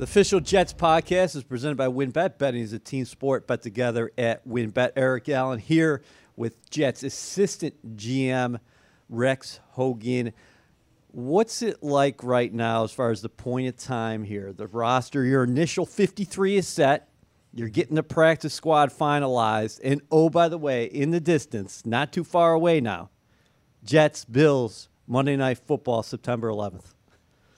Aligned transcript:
The 0.00 0.04
official 0.04 0.40
Jets 0.40 0.72
podcast 0.72 1.36
is 1.36 1.44
presented 1.44 1.76
by 1.76 1.88
WinBet. 1.88 2.38
Betting 2.38 2.62
is 2.62 2.72
a 2.72 2.78
team 2.78 3.04
sport. 3.04 3.46
Bet 3.46 3.60
together 3.60 4.10
at 4.16 4.48
WinBet. 4.48 4.92
Eric 4.96 5.28
Allen 5.28 5.58
here 5.58 6.00
with 6.36 6.70
Jets 6.70 7.02
assistant 7.02 7.98
GM 7.98 8.60
Rex 9.10 9.60
Hogan. 9.72 10.32
What's 11.08 11.60
it 11.60 11.82
like 11.82 12.24
right 12.24 12.50
now 12.50 12.84
as 12.84 12.92
far 12.92 13.10
as 13.10 13.20
the 13.20 13.28
point 13.28 13.68
of 13.68 13.76
time 13.76 14.24
here? 14.24 14.54
The 14.54 14.68
roster, 14.68 15.22
your 15.22 15.44
initial 15.44 15.84
53 15.84 16.56
is 16.56 16.66
set. 16.66 17.10
You're 17.52 17.68
getting 17.68 17.94
the 17.94 18.02
practice 18.02 18.54
squad 18.54 18.90
finalized. 18.90 19.80
And 19.84 20.00
oh, 20.10 20.30
by 20.30 20.48
the 20.48 20.56
way, 20.56 20.86
in 20.86 21.10
the 21.10 21.20
distance, 21.20 21.84
not 21.84 22.10
too 22.10 22.24
far 22.24 22.54
away 22.54 22.80
now, 22.80 23.10
Jets, 23.84 24.24
Bills, 24.24 24.88
Monday 25.06 25.36
Night 25.36 25.58
Football, 25.58 26.02
September 26.02 26.48
11th. 26.48 26.94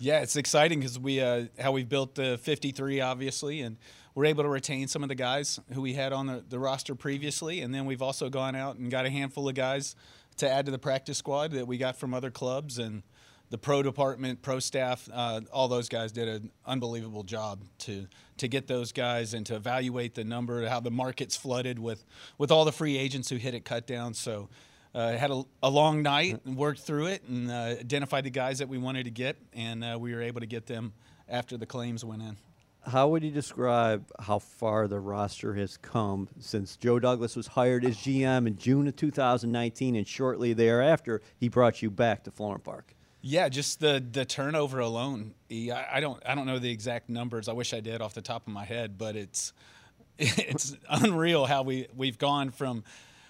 Yeah, 0.03 0.23
it's 0.23 0.34
exciting 0.34 0.80
because 0.80 0.98
we 0.98 1.21
uh, 1.21 1.45
how 1.61 1.71
we've 1.71 1.89
built 1.89 2.16
the 2.16 2.36
53 2.39 3.00
obviously, 3.00 3.61
and 3.61 3.77
we're 4.17 4.25
able 4.25 4.43
to 4.43 4.49
retain 4.49 4.89
some 4.89 5.04
of 5.04 5.08
the 5.08 5.14
guys 5.14 5.61
who 5.75 5.81
we 5.81 5.93
had 5.93 6.13
on 6.13 6.27
the, 6.27 6.44
the 6.49 6.58
roster 6.58 6.96
previously, 6.96 7.61
and 7.61 7.72
then 7.72 7.86
we've 7.86 8.03
also 8.03 8.29
gone 8.29 8.57
out 8.57 8.75
and 8.75 8.91
got 8.91 9.07
a 9.07 9.11
handful 9.11 9.49
of 9.49 9.54
guys 9.54 9.94
to 10.39 10.50
add 10.50 10.67
to 10.67 10.72
the 10.72 10.79
practice 10.79 11.18
squad 11.18 11.53
that 11.53 11.68
we 11.68 11.79
got 11.79 11.96
from 11.96 12.14
other 12.14 12.32
clubs 12.32 12.79
and 12.79 13.04
the 13.50 13.58
pro 13.58 13.80
department, 13.80 14.43
pro 14.43 14.58
staff, 14.58 15.08
uh, 15.13 15.41
all 15.53 15.68
those 15.68 15.89
guys 15.89 16.11
did 16.11 16.27
an 16.27 16.50
unbelievable 16.66 17.22
job 17.22 17.63
to 17.79 18.08
to 18.39 18.49
get 18.49 18.66
those 18.66 18.91
guys 18.91 19.35
and 19.35 19.46
to 19.46 19.55
evaluate 19.55 20.16
the 20.16 20.25
number, 20.25 20.66
how 20.66 20.80
the 20.80 20.91
market's 20.91 21.36
flooded 21.36 21.79
with 21.79 22.05
with 22.39 22.50
all 22.50 22.64
the 22.64 22.72
free 22.72 22.99
agents 22.99 23.29
who 23.29 23.36
hit 23.36 23.55
it 23.55 23.64
cut 23.64 23.86
down. 23.86 24.14
So 24.14 24.49
uh, 24.95 25.13
had 25.13 25.31
a, 25.31 25.43
a, 25.63 25.71
long 25.71 26.03
night 26.03 26.41
and 26.45 26.57
worked 26.57 26.81
through 26.81 27.07
it 27.07 27.23
and 27.29 27.50
uh, 27.50 27.77
identified 27.81 28.25
the 28.25 28.31
guys 28.31 28.59
that 28.59 28.69
we 28.69 28.79
wanted 28.79 29.05
to 29.05 29.11
get, 29.11 29.37
and 29.53 29.83
uh, 29.83 29.96
we 29.99 30.14
were 30.14 30.23
able 30.23 30.41
to 30.41 30.46
get 30.46 30.67
them 30.67 30.93
after 31.29 31.57
the 31.57 31.67
claims 31.67 32.05
went 32.05 32.23
in. 32.23 32.37
How 32.84 33.09
would 33.09 33.23
you 33.23 33.31
describe 33.31 34.11
how 34.19 34.41
far 34.41 34.89
the 34.89 34.98
roster 34.98 35.55
has 35.55 35.77
come 35.77 36.28
since 36.41 36.77
Joe 36.77 36.98
Douglas 36.98 37.36
was 37.36 37.47
hired 37.47 37.84
as 37.84 37.97
GM 37.97 38.47
in 38.48 38.58
June 38.58 38.89
of 38.89 38.97
2019, 38.97 39.94
and 39.94 40.06
shortly 40.06 40.53
thereafter 40.53 41.22
he 41.36 41.48
brought 41.48 41.81
you 41.81 41.91
back 41.91 42.25
to 42.25 42.31
Florham 42.31 42.62
Park? 42.62 42.94
Yeah, 43.20 43.48
just 43.48 43.78
the 43.78 44.05
the 44.11 44.25
turnover 44.25 44.81
alone. 44.81 45.34
I, 45.48 45.86
I 45.92 46.00
don't 46.00 46.20
I 46.27 46.34
don't 46.34 46.44
know 46.44 46.59
the 46.59 46.72
exact 46.72 47.09
numbers. 47.09 47.48
I 47.48 47.53
wish 47.53 47.72
I 47.72 47.78
did 47.78 48.03
off 48.03 48.14
the 48.14 48.20
top 48.22 48.48
of 48.48 48.53
my 48.53 48.64
head, 48.64 48.98
but 48.98 49.14
it's 49.14 49.53
it's 50.19 50.77
unreal 50.91 51.47
how 51.47 51.62
we 51.62 51.86
we've 51.94 52.19
gone 52.19 52.50
from 52.50 52.83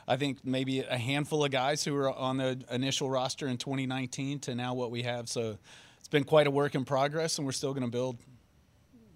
I 0.06 0.17
think 0.17 0.45
maybe 0.45 0.81
a 0.81 0.98
handful 0.98 1.45
of 1.45 1.50
guys 1.50 1.84
who 1.84 1.95
were 1.95 2.11
on 2.11 2.39
the 2.39 2.62
initial 2.70 3.08
roster 3.08 3.47
in 3.47 3.56
2019 3.56 4.41
to 4.41 4.55
now 4.55 4.75
what 4.75 4.91
we 4.91 5.03
have. 5.03 5.28
So 5.28 5.58
it's 5.98 6.08
been 6.08 6.25
quite 6.25 6.47
a 6.47 6.50
work 6.50 6.75
in 6.75 6.84
progress, 6.84 7.39
and 7.39 7.47
we're 7.47 7.53
still 7.53 7.72
going 7.72 7.84
to 7.84 7.91
build. 7.91 8.19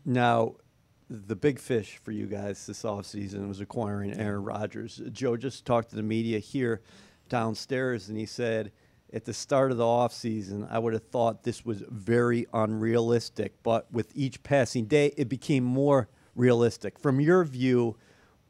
Now, 0.05 0.55
the 1.09 1.37
big 1.37 1.59
fish 1.59 1.98
for 2.03 2.12
you 2.12 2.27
guys 2.27 2.67
this 2.67 2.83
offseason 2.83 3.48
was 3.48 3.61
acquiring 3.61 4.12
Aaron 4.14 4.45
Rodgers. 4.45 5.01
Joe 5.12 5.37
just 5.37 5.64
talked 5.64 5.91
to 5.91 5.97
the 5.97 6.03
media 6.03 6.39
here 6.39 6.83
downstairs, 7.29 8.09
and 8.09 8.17
he 8.17 8.27
said 8.27 8.73
at 9.12 9.25
the 9.25 9.33
start 9.33 9.70
of 9.70 9.77
the 9.77 9.84
offseason, 9.84 10.69
I 10.70 10.79
would 10.79 10.92
have 10.92 11.07
thought 11.09 11.42
this 11.42 11.64
was 11.64 11.83
very 11.89 12.47
unrealistic, 12.53 13.55
but 13.62 13.91
with 13.92 14.11
each 14.14 14.42
passing 14.42 14.87
day, 14.87 15.12
it 15.17 15.29
became 15.29 15.64
more 15.64 16.09
realistic. 16.34 16.98
From 16.98 17.20
your 17.20 17.45
view, 17.45 17.97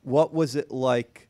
what 0.02 0.32
was 0.32 0.56
it 0.56 0.70
like 0.70 1.25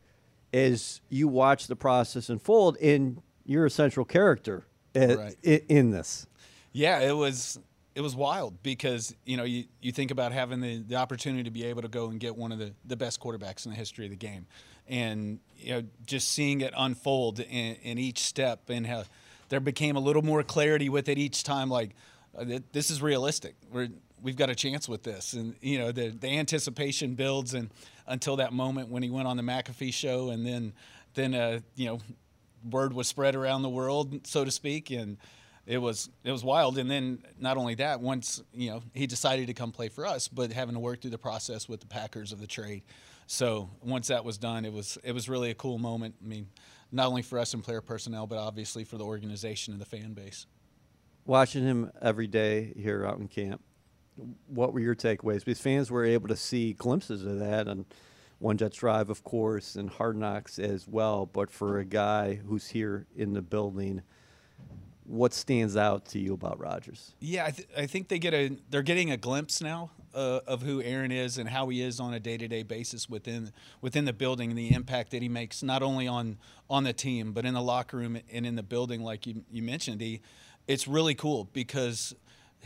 as 0.57 1.01
you 1.09 1.29
watch 1.29 1.67
the 1.67 1.77
process 1.77 2.31
unfold, 2.31 2.77
and 2.79 3.21
you're 3.45 3.67
a 3.67 3.71
central 3.71 4.07
character 4.07 4.67
right. 4.95 5.37
in, 5.43 5.61
in 5.69 5.91
this. 5.91 6.27
Yeah, 6.73 7.01
it 7.01 7.13
was 7.13 7.59
it 7.95 8.01
was 8.01 8.17
wild 8.17 8.63
because 8.63 9.15
you 9.25 9.37
know 9.37 9.45
you, 9.45 9.65
you 9.81 9.93
think 9.93 10.11
about 10.11 10.33
having 10.33 10.61
the, 10.61 10.83
the 10.83 10.97
opportunity 10.97 11.45
to 11.45 11.51
be 11.51 11.65
able 11.65 11.83
to 11.83 11.89
go 11.89 12.09
and 12.09 12.21
get 12.21 12.37
one 12.37 12.53
of 12.53 12.59
the, 12.59 12.73
the 12.85 12.97
best 12.97 13.21
quarterbacks 13.21 13.67
in 13.67 13.73
the 13.73 13.77
history 13.77 14.05
of 14.05 14.11
the 14.11 14.17
game 14.17 14.47
and 14.87 15.41
you 15.57 15.73
know 15.73 15.83
just 16.07 16.29
seeing 16.29 16.61
it 16.61 16.75
unfold 16.77 17.41
in, 17.41 17.77
in 17.77 17.99
each 17.99 18.19
step 18.19 18.69
and 18.69 18.87
how 18.87 19.05
there 19.49 19.61
became 19.61 19.97
a 19.97 20.01
little 20.01 20.23
more 20.23 20.43
clarity 20.43 20.91
with 20.91 21.09
it 21.09 21.17
each 21.17 21.43
time 21.43 21.71
like 21.71 21.93
uh, 22.39 22.45
this 22.73 22.91
is 22.91 23.01
realistic 23.01 23.55
we're 23.73 23.89
we've 24.23 24.37
got 24.37 24.51
a 24.51 24.55
chance 24.55 24.89
with 24.89 25.03
this. 25.03 25.33
And, 25.33 25.55
you 25.61 25.79
know, 25.79 25.93
the, 25.93 26.09
the 26.09 26.29
anticipation 26.29 27.15
builds 27.15 27.55
and 27.55 27.71
until 28.07 28.37
that 28.37 28.53
moment 28.53 28.89
when 28.89 29.03
he 29.03 29.11
went 29.11 29.29
on 29.29 29.37
the 29.37 29.43
McAfee 29.43 29.93
show 29.93 30.31
and 30.31 30.47
then, 30.47 30.73
then, 31.15 31.35
uh, 31.35 31.61
you 31.75 31.87
know, 31.87 32.01
word 32.71 32.93
was 32.93 33.09
spread 33.09 33.35
around 33.35 33.63
the 33.63 33.69
world, 33.69 34.27
so 34.27 34.45
to 34.45 34.51
speak. 34.51 34.91
And 34.91 35.17
it 35.67 35.79
was, 35.79 36.09
it 36.25 36.31
was 36.31 36.45
wild. 36.45 36.79
And 36.79 36.91
then 36.91 37.23
not 37.39 37.57
only 37.57 37.75
that, 37.77 38.01
once, 38.01 38.43
you 38.53 38.71
know, 38.71 38.83
he 38.95 39.07
decided 39.07 39.49
to 39.49 39.55
come 39.55 39.73
play 39.73 39.89
for 39.89 40.07
us, 40.07 40.29
but 40.29 40.53
having 40.53 40.75
to 40.75 40.81
work 40.81 41.01
through 41.01 41.11
the 41.11 41.19
process 41.19 41.69
with 41.69 41.81
the 41.81 41.87
Packers 41.87 42.33
of 42.33 42.41
the 42.41 42.47
trade. 42.47 42.83
So 43.27 43.71
once 43.83 44.09
that 44.09 44.25
was 44.25 44.39
done, 44.39 44.65
it 44.65 44.73
was, 44.73 44.99
it 45.03 45.13
was 45.13 45.29
really 45.29 45.51
a 45.51 45.55
cool 45.55 45.79
moment. 45.79 46.15
I 46.23 46.27
mean, 46.27 46.47
not 46.93 47.09
only 47.09 47.23
for 47.23 47.39
us 47.39 47.53
and 47.55 47.65
player 47.65 47.81
personnel, 47.81 48.29
but 48.29 48.39
obviously 48.39 48.85
for 48.85 48.97
the 48.97 49.05
organization 49.05 49.73
and 49.73 49.81
the 49.81 49.87
fan 49.87 50.13
base. 50.13 50.47
Watching 51.25 51.65
him 51.65 51.91
every 52.01 52.29
day 52.29 52.73
here 52.77 53.05
out 53.05 53.19
in 53.19 53.27
camp, 53.27 53.61
what 54.47 54.73
were 54.73 54.81
your 54.81 54.95
takeaways? 54.95 55.45
Because 55.45 55.61
fans 55.61 55.91
were 55.91 56.05
able 56.05 56.29
to 56.29 56.37
see 56.37 56.73
glimpses 56.73 57.25
of 57.25 57.39
that 57.39 57.69
on 57.69 57.87
One 58.39 58.57
Jets 58.57 58.77
Drive, 58.77 59.11
of 59.11 59.25
course, 59.25 59.77
and 59.77 59.91
Hard 59.91 60.17
Knocks 60.17 60.59
as 60.59 60.87
well. 60.89 61.27
But 61.27 61.51
for 61.51 61.79
a 61.79 61.85
guy 61.85 62.35
who's 62.35 62.69
here 62.69 63.07
in 63.17 63.33
the 63.33 63.43
building, 63.43 64.03
what 65.05 65.33
stands 65.33 65.77
out 65.77 66.07
to 66.07 66.19
you 66.19 66.35
about 66.35 66.59
Rodgers? 66.59 67.15
Yeah, 67.21 67.47
I, 67.47 67.51
th- 67.51 67.69
I 67.77 67.87
think 67.87 68.09
they 68.09 68.19
get 68.19 68.35
a 68.35 68.57
they're 68.71 68.83
getting 68.83 69.11
a 69.11 69.17
glimpse 69.17 69.61
now 69.61 69.91
uh, 70.15 70.41
of 70.47 70.63
who 70.63 70.83
Aaron 70.83 71.13
is 71.13 71.39
and 71.39 71.49
how 71.49 71.69
he 71.69 71.83
is 71.83 72.01
on 72.01 72.15
a 72.15 72.21
day 72.21 72.37
to 72.37 72.49
day 72.49 72.63
basis 72.63 73.09
within 73.09 73.53
within 73.81 74.05
the 74.05 74.13
building 74.13 74.51
and 74.51 74.59
the 74.59 74.75
impact 74.75 75.13
that 75.13 75.23
he 75.23 75.29
makes 75.29 75.63
not 75.63 75.83
only 75.83 76.09
on 76.09 76.39
on 76.69 76.85
the 76.85 76.93
team 76.93 77.33
but 77.33 77.45
in 77.45 77.55
the 77.55 77.63
locker 77.63 77.99
room 77.99 78.19
and 78.33 78.47
in 78.47 78.57
the 78.57 78.63
building, 78.63 79.03
like 79.03 79.27
you 79.27 79.45
you 79.51 79.63
mentioned. 79.63 80.01
He, 80.01 80.23
it's 80.67 80.89
really 80.89 81.15
cool 81.15 81.45
because 81.53 82.13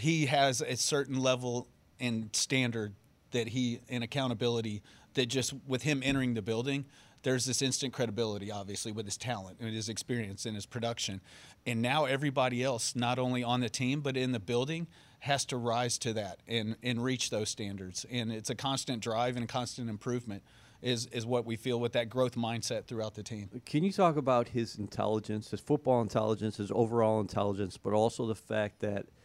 he 0.01 0.27
has 0.27 0.61
a 0.61 0.77
certain 0.77 1.21
level 1.21 1.69
and 1.99 2.35
standard 2.35 2.95
that 3.33 3.49
he 3.49 3.81
and 3.89 4.03
accountability 4.03 4.83
that 5.15 5.27
just 5.27 5.55
with 5.67 5.83
him 5.83 6.03
entering 6.05 6.35
the 6.35 6.43
building 6.43 6.85
there's 7.23 7.45
this 7.45 7.61
instant 7.61 7.93
credibility 7.93 8.51
obviously 8.51 8.93
with 8.93 9.05
his 9.05 9.17
talent 9.17 9.59
and 9.61 9.75
his 9.75 9.89
experience 9.89 10.47
and 10.47 10.55
his 10.55 10.67
production 10.67 11.21
and 11.67 11.81
now 11.83 12.05
everybody 12.07 12.65
else 12.65 12.97
not 12.97 13.19
only 13.19 13.43
on 13.43 13.61
the 13.61 13.69
team 13.69 14.01
but 14.01 14.17
in 14.17 14.33
the 14.33 14.41
building 14.41 14.87
has 15.21 15.45
to 15.45 15.57
rise 15.57 15.99
to 15.99 16.15
that 16.15 16.39
and, 16.49 16.77
and 16.83 17.05
reach 17.05 17.31
those 17.31 17.49
standards 17.49 18.07
and 18.11 18.33
it's 18.33 18.51
a 18.51 18.55
constant 18.55 19.03
drive 19.03 19.37
and 19.37 19.49
constant 19.49 19.89
improvement 19.91 20.43
is, 20.83 21.05
is 21.07 21.27
what 21.27 21.45
we 21.45 21.57
feel 21.57 21.79
with 21.79 21.93
that 21.93 22.09
growth 22.09 22.37
mindset 22.37 22.87
throughout 22.87 23.15
the 23.15 23.23
team. 23.23 23.51
Can 23.67 23.85
you 23.85 23.93
talk 23.93 24.17
about 24.17 24.49
his 24.49 24.77
intelligence, 24.77 25.51
his 25.51 25.61
football 25.61 26.01
intelligence, 26.01 26.57
his 26.57 26.71
overall 26.71 27.21
intelligence, 27.21 27.77
but 27.77 27.93
also 27.93 28.27
the 28.27 28.35
fact 28.35 28.81
that– 28.81 29.05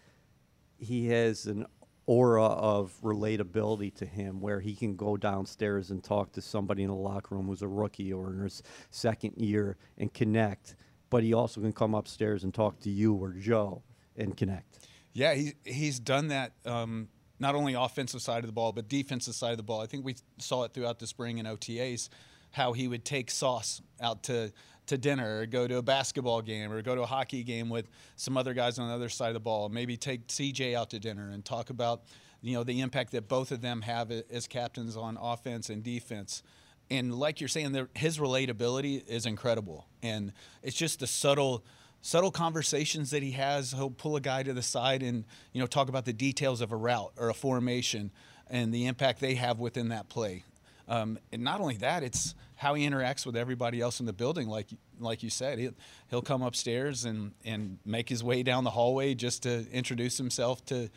he 0.78 1.08
has 1.08 1.46
an 1.46 1.66
aura 2.08 2.46
of 2.46 2.94
relatability 3.02 3.94
to 3.96 4.06
him 4.06 4.40
where 4.40 4.59
he 4.59 4.75
can 4.75 4.96
go 4.96 5.18
downstairs 5.18 5.90
and 5.90 6.03
talk 6.03 6.31
to 6.34 6.41
somebody 6.41 6.84
in 6.84 6.90
the 6.90 6.96
locker 6.96 7.36
room 7.36 7.47
who's 7.47 7.62
a 7.62 7.68
rookie 7.68 8.13
or 8.13 8.31
in 8.31 8.41
his 8.41 8.62
second 8.91 9.34
year 9.38 9.78
and 9.97 10.14
connect. 10.14 10.75
But 11.09 11.24
he 11.24 11.34
also 11.34 11.62
can 11.62 11.74
come 11.74 11.96
upstairs 11.96 12.44
and 12.44 12.53
talk 12.53 12.80
to 12.81 12.90
you 12.90 13.14
or 13.16 13.31
Joe 13.31 13.81
and 14.16 14.35
connect. 14.35 14.88
Yeah, 15.14 15.34
he, 15.34 15.53
he's 15.64 16.00
done 16.00 16.28
that 16.28 16.53
um, 16.66 17.08
not 17.40 17.56
only 17.56 17.74
offensive 17.74 18.22
side 18.22 18.40
of 18.40 18.47
the 18.47 18.53
ball, 18.53 18.72
but 18.72 18.88
defensive 18.88 19.34
side 19.34 19.52
of 19.52 19.58
the 19.58 19.64
ball. 19.64 19.81
I 19.81 19.85
think 19.88 20.06
we 20.06 20.16
saw 20.38 20.64
it 20.64 20.74
throughout 20.74 21.00
the 21.00 21.08
spring 21.08 21.38
in 21.38 21.46
OTAs 21.46 22.09
how 22.56 22.72
he 22.72 22.88
would 22.88 23.04
take 23.04 23.30
Sauce 23.30 23.82
out 24.02 24.24
to 24.24 24.52
to 24.88 24.98
dinner 24.98 25.40
or 25.40 25.46
go 25.46 25.68
to 25.68 25.78
a 25.78 25.82
basketball 25.82 26.42
game 26.42 26.72
or 26.72 26.82
go 26.82 26.96
to 26.96 27.02
a 27.02 27.06
hockey 27.08 27.44
game 27.44 27.70
with 27.70 27.90
some 28.16 28.38
other 28.38 28.54
guys 28.54 28.78
on 28.78 28.88
the 28.88 28.94
other 28.94 29.10
side 29.10 29.30
of 29.30 29.34
the 29.34 29.40
ball. 29.40 29.68
Maybe 29.68 29.98
take 29.98 30.28
CJ 30.28 30.76
out 30.76 30.92
to 30.92 31.00
dinner 31.00 31.32
and 31.32 31.44
talk 31.44 31.70
about 31.70 32.04
you 32.41 32.53
know 32.53 32.64
the 32.64 32.82
impact 32.82 33.12
that 33.12 33.28
both 33.28 33.52
of 33.52 33.62
them 33.62 33.82
have 33.82 34.12
as 34.12 34.47
captains 34.47 34.96
on 34.96 35.18
offense 35.22 35.70
and 35.70 35.84
defense. 35.84 36.44
And 36.90 37.14
like 37.16 37.41
you're 37.41 37.47
saying, 37.47 37.88
his 37.96 38.20
relatability 38.20 39.06
is 39.08 39.26
incredible, 39.26 39.88
and 40.03 40.32
it's 40.62 40.78
just 40.78 41.00
the 41.00 41.08
subtle 41.08 41.66
subtle 42.02 42.32
conversations 42.32 43.09
that 43.09 43.24
he 43.24 43.32
has. 43.32 43.72
He'll 43.72 43.90
pull 43.90 44.16
a 44.16 44.22
guy 44.22 44.44
to 44.44 44.53
the 44.53 44.62
side 44.62 45.03
and 45.03 45.26
you 45.52 45.59
know 45.59 45.68
talk 45.68 45.90
about 45.90 46.06
the 46.06 46.14
details 46.14 46.62
of 46.62 46.72
a 46.72 46.76
route 46.76 47.12
or 47.18 47.29
a 47.29 47.34
formation 47.34 48.12
and 48.47 48.72
the 48.72 48.85
impact 48.85 49.20
they 49.20 49.35
have 49.35 49.59
within 49.59 49.90
that 49.90 50.08
play. 50.08 50.44
Um, 50.88 51.18
and 51.32 51.44
not 51.44 51.62
only 51.62 51.78
that, 51.78 52.03
it's 52.03 52.35
how 52.55 52.73
he 52.73 52.87
interacts 52.87 53.25
with 53.25 53.35
everybody 53.35 53.81
else 53.81 53.99
in 53.99 54.05
the 54.05 54.13
building. 54.13 54.47
Like 54.47 54.67
like 54.99 55.23
you 55.23 55.29
said, 55.29 55.59
he'll, 55.59 55.73
he'll 56.09 56.22
come 56.22 56.41
upstairs 56.41 57.05
and, 57.05 57.34
and 57.43 57.79
make 57.85 58.07
his 58.09 58.23
way 58.23 58.43
down 58.43 58.63
the 58.63 58.69
hallway 58.69 59.13
just 59.13 59.43
to 59.43 59.66
introduce 59.72 60.17
himself 60.17 60.66
to 60.66 60.90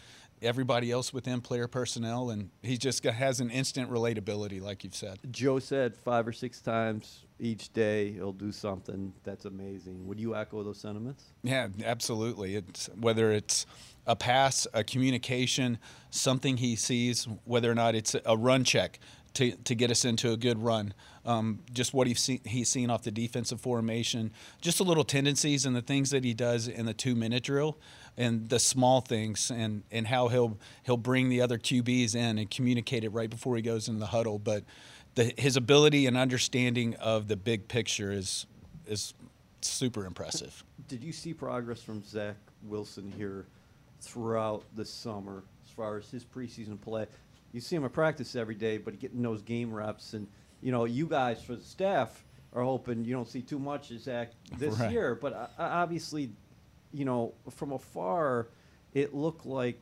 everybody 0.42 0.90
else 0.90 1.12
within 1.12 1.40
player 1.40 1.66
personnel, 1.66 2.30
and 2.30 2.50
he 2.62 2.76
just 2.76 3.02
has 3.04 3.40
an 3.40 3.50
instant 3.50 3.90
relatability, 3.90 4.60
like 4.60 4.84
you've 4.84 4.94
said. 4.94 5.18
Joe 5.30 5.58
said 5.58 5.96
five 5.96 6.28
or 6.28 6.32
six 6.32 6.60
times 6.60 7.24
each 7.40 7.72
day 7.72 8.12
he'll 8.12 8.32
do 8.32 8.52
something 8.52 9.12
that's 9.24 9.44
amazing. 9.44 10.06
Would 10.06 10.20
you 10.20 10.34
echo 10.34 10.62
those 10.62 10.78
sentiments? 10.78 11.24
Yeah, 11.42 11.68
absolutely. 11.84 12.56
It's 12.56 12.88
whether 13.00 13.32
it's 13.32 13.66
a 14.06 14.16
pass, 14.16 14.66
a 14.72 14.82
communication, 14.82 15.78
something 16.10 16.56
he 16.56 16.76
sees, 16.76 17.28
whether 17.44 17.70
or 17.70 17.74
not 17.74 17.94
it's 17.94 18.16
a 18.24 18.36
run 18.36 18.64
check 18.64 18.98
to, 19.38 19.52
to 19.52 19.74
get 19.76 19.92
us 19.92 20.04
into 20.04 20.32
a 20.32 20.36
good 20.36 20.60
run. 20.60 20.92
Um, 21.24 21.60
just 21.72 21.94
what 21.94 22.08
he's 22.08 22.18
seen, 22.18 22.40
he's 22.44 22.68
seen 22.68 22.90
off 22.90 23.04
the 23.04 23.12
defensive 23.12 23.60
formation, 23.60 24.32
just 24.60 24.78
the 24.78 24.84
little 24.84 25.04
tendencies 25.04 25.64
and 25.64 25.76
the 25.76 25.82
things 25.82 26.10
that 26.10 26.24
he 26.24 26.34
does 26.34 26.66
in 26.66 26.86
the 26.86 26.94
two 26.94 27.14
minute 27.14 27.44
drill, 27.44 27.78
and 28.16 28.48
the 28.48 28.58
small 28.58 29.00
things, 29.00 29.52
and, 29.52 29.84
and 29.92 30.08
how 30.08 30.26
he'll 30.26 30.58
he'll 30.82 30.96
bring 30.96 31.28
the 31.28 31.40
other 31.40 31.56
QBs 31.56 32.16
in 32.16 32.38
and 32.38 32.50
communicate 32.50 33.04
it 33.04 33.10
right 33.10 33.30
before 33.30 33.54
he 33.54 33.62
goes 33.62 33.86
in 33.88 34.00
the 34.00 34.06
huddle. 34.06 34.40
But 34.40 34.64
the, 35.14 35.32
his 35.38 35.56
ability 35.56 36.06
and 36.06 36.16
understanding 36.16 36.96
of 36.96 37.28
the 37.28 37.36
big 37.36 37.68
picture 37.68 38.10
is 38.10 38.44
is 38.88 39.14
super 39.60 40.04
impressive. 40.04 40.64
Did 40.88 41.04
you 41.04 41.12
see 41.12 41.32
progress 41.32 41.80
from 41.80 42.02
Zach 42.02 42.36
Wilson 42.64 43.12
here 43.16 43.46
throughout 44.00 44.64
the 44.74 44.84
summer 44.84 45.44
as 45.64 45.70
far 45.70 45.96
as 45.96 46.10
his 46.10 46.24
preseason 46.24 46.80
play? 46.80 47.06
You 47.58 47.62
see 47.62 47.74
him 47.74 47.84
at 47.84 47.92
practice 47.92 48.36
every 48.36 48.54
day, 48.54 48.78
but 48.78 49.00
getting 49.00 49.20
those 49.20 49.42
game 49.42 49.74
reps, 49.74 50.14
and 50.14 50.28
you 50.62 50.70
know, 50.70 50.84
you 50.84 51.08
guys 51.08 51.42
for 51.42 51.56
the 51.56 51.64
staff 51.64 52.24
are 52.52 52.62
hoping 52.62 53.04
you 53.04 53.12
don't 53.12 53.26
see 53.26 53.42
too 53.42 53.58
much 53.58 53.90
of 53.90 53.98
Zach 53.98 54.30
this 54.58 54.78
Right. 54.78 54.92
year. 54.92 55.16
But 55.16 55.32
uh, 55.32 55.48
obviously, 55.58 56.30
you 56.92 57.04
know, 57.04 57.34
from 57.50 57.72
afar, 57.72 58.46
it 58.94 59.12
looked 59.12 59.44
like 59.44 59.80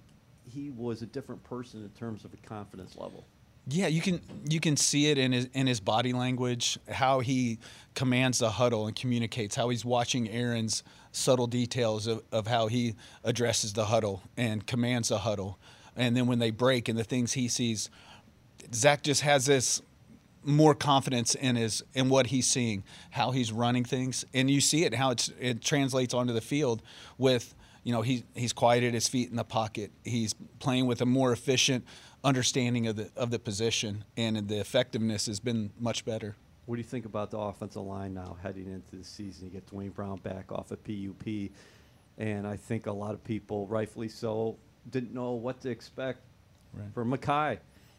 he 0.50 0.70
was 0.70 1.02
a 1.02 1.06
different 1.06 1.44
person 1.44 1.82
in 1.82 1.90
terms 1.90 2.24
of 2.24 2.32
a 2.32 2.38
confidence 2.38 2.96
level. 2.96 3.26
Yeah, 3.68 3.88
you 3.88 4.00
can 4.00 4.22
you 4.48 4.58
can 4.58 4.78
see 4.78 5.10
it 5.10 5.18
in 5.18 5.32
his 5.32 5.50
in 5.52 5.66
his 5.66 5.78
body 5.80 6.14
language, 6.14 6.78
how 6.90 7.20
he 7.20 7.58
commands 7.94 8.38
the 8.38 8.52
huddle 8.52 8.86
and 8.86 8.96
communicates, 8.96 9.54
how 9.54 9.68
he's 9.68 9.84
watching 9.84 10.30
Aaron's 10.30 10.82
subtle 11.12 11.46
details 11.46 12.06
of, 12.06 12.22
of 12.32 12.46
how 12.46 12.68
he 12.68 12.94
addresses 13.22 13.74
the 13.74 13.84
huddle 13.84 14.22
and 14.34 14.66
commands 14.66 15.10
the 15.10 15.18
huddle. 15.18 15.58
And 15.96 16.16
then 16.16 16.26
when 16.26 16.38
they 16.38 16.50
break 16.50 16.88
and 16.88 16.98
the 16.98 17.04
things 17.04 17.32
he 17.32 17.48
sees, 17.48 17.90
Zach 18.72 19.02
just 19.02 19.22
has 19.22 19.46
this 19.46 19.82
more 20.46 20.74
confidence 20.74 21.34
in 21.34 21.56
his 21.56 21.82
in 21.94 22.08
what 22.08 22.28
he's 22.28 22.46
seeing, 22.46 22.84
how 23.10 23.32
he's 23.32 23.52
running 23.52 23.84
things, 23.84 24.24
and 24.32 24.50
you 24.50 24.60
see 24.60 24.84
it 24.84 24.94
how 24.94 25.10
it's 25.10 25.30
it 25.40 25.60
translates 25.60 26.14
onto 26.14 26.32
the 26.32 26.40
field 26.40 26.82
with 27.18 27.54
you 27.82 27.92
know 27.92 28.02
he 28.02 28.24
he's 28.34 28.52
quieted 28.52 28.94
his 28.94 29.08
feet 29.08 29.28
in 29.28 29.36
the 29.36 29.44
pocket. 29.44 29.90
He's 30.04 30.34
playing 30.60 30.86
with 30.86 31.00
a 31.00 31.06
more 31.06 31.32
efficient 31.32 31.84
understanding 32.22 32.86
of 32.86 32.96
the 32.96 33.10
of 33.16 33.30
the 33.30 33.38
position, 33.38 34.04
and 34.16 34.48
the 34.48 34.60
effectiveness 34.60 35.26
has 35.26 35.40
been 35.40 35.72
much 35.78 36.04
better. 36.04 36.36
What 36.66 36.76
do 36.76 36.80
you 36.80 36.88
think 36.88 37.06
about 37.06 37.30
the 37.30 37.38
offensive 37.38 37.82
line 37.82 38.14
now 38.14 38.36
heading 38.42 38.66
into 38.72 38.96
the 38.96 39.04
season? 39.04 39.46
You 39.46 39.50
get 39.52 39.66
Duane 39.68 39.90
Brown 39.90 40.18
back 40.18 40.50
off 40.50 40.70
of 40.70 40.82
PUP, 40.82 41.50
and 42.18 42.46
I 42.46 42.56
think 42.56 42.86
a 42.86 42.92
lot 42.92 43.14
of 43.14 43.22
people, 43.22 43.66
rightfully 43.66 44.08
so, 44.08 44.58
didn't 44.90 45.12
know 45.14 45.32
what 45.32 45.60
to 45.62 45.70
expect 45.70 46.20
Right. 46.72 46.92
from 46.94 47.10
Mekhi. 47.12 47.58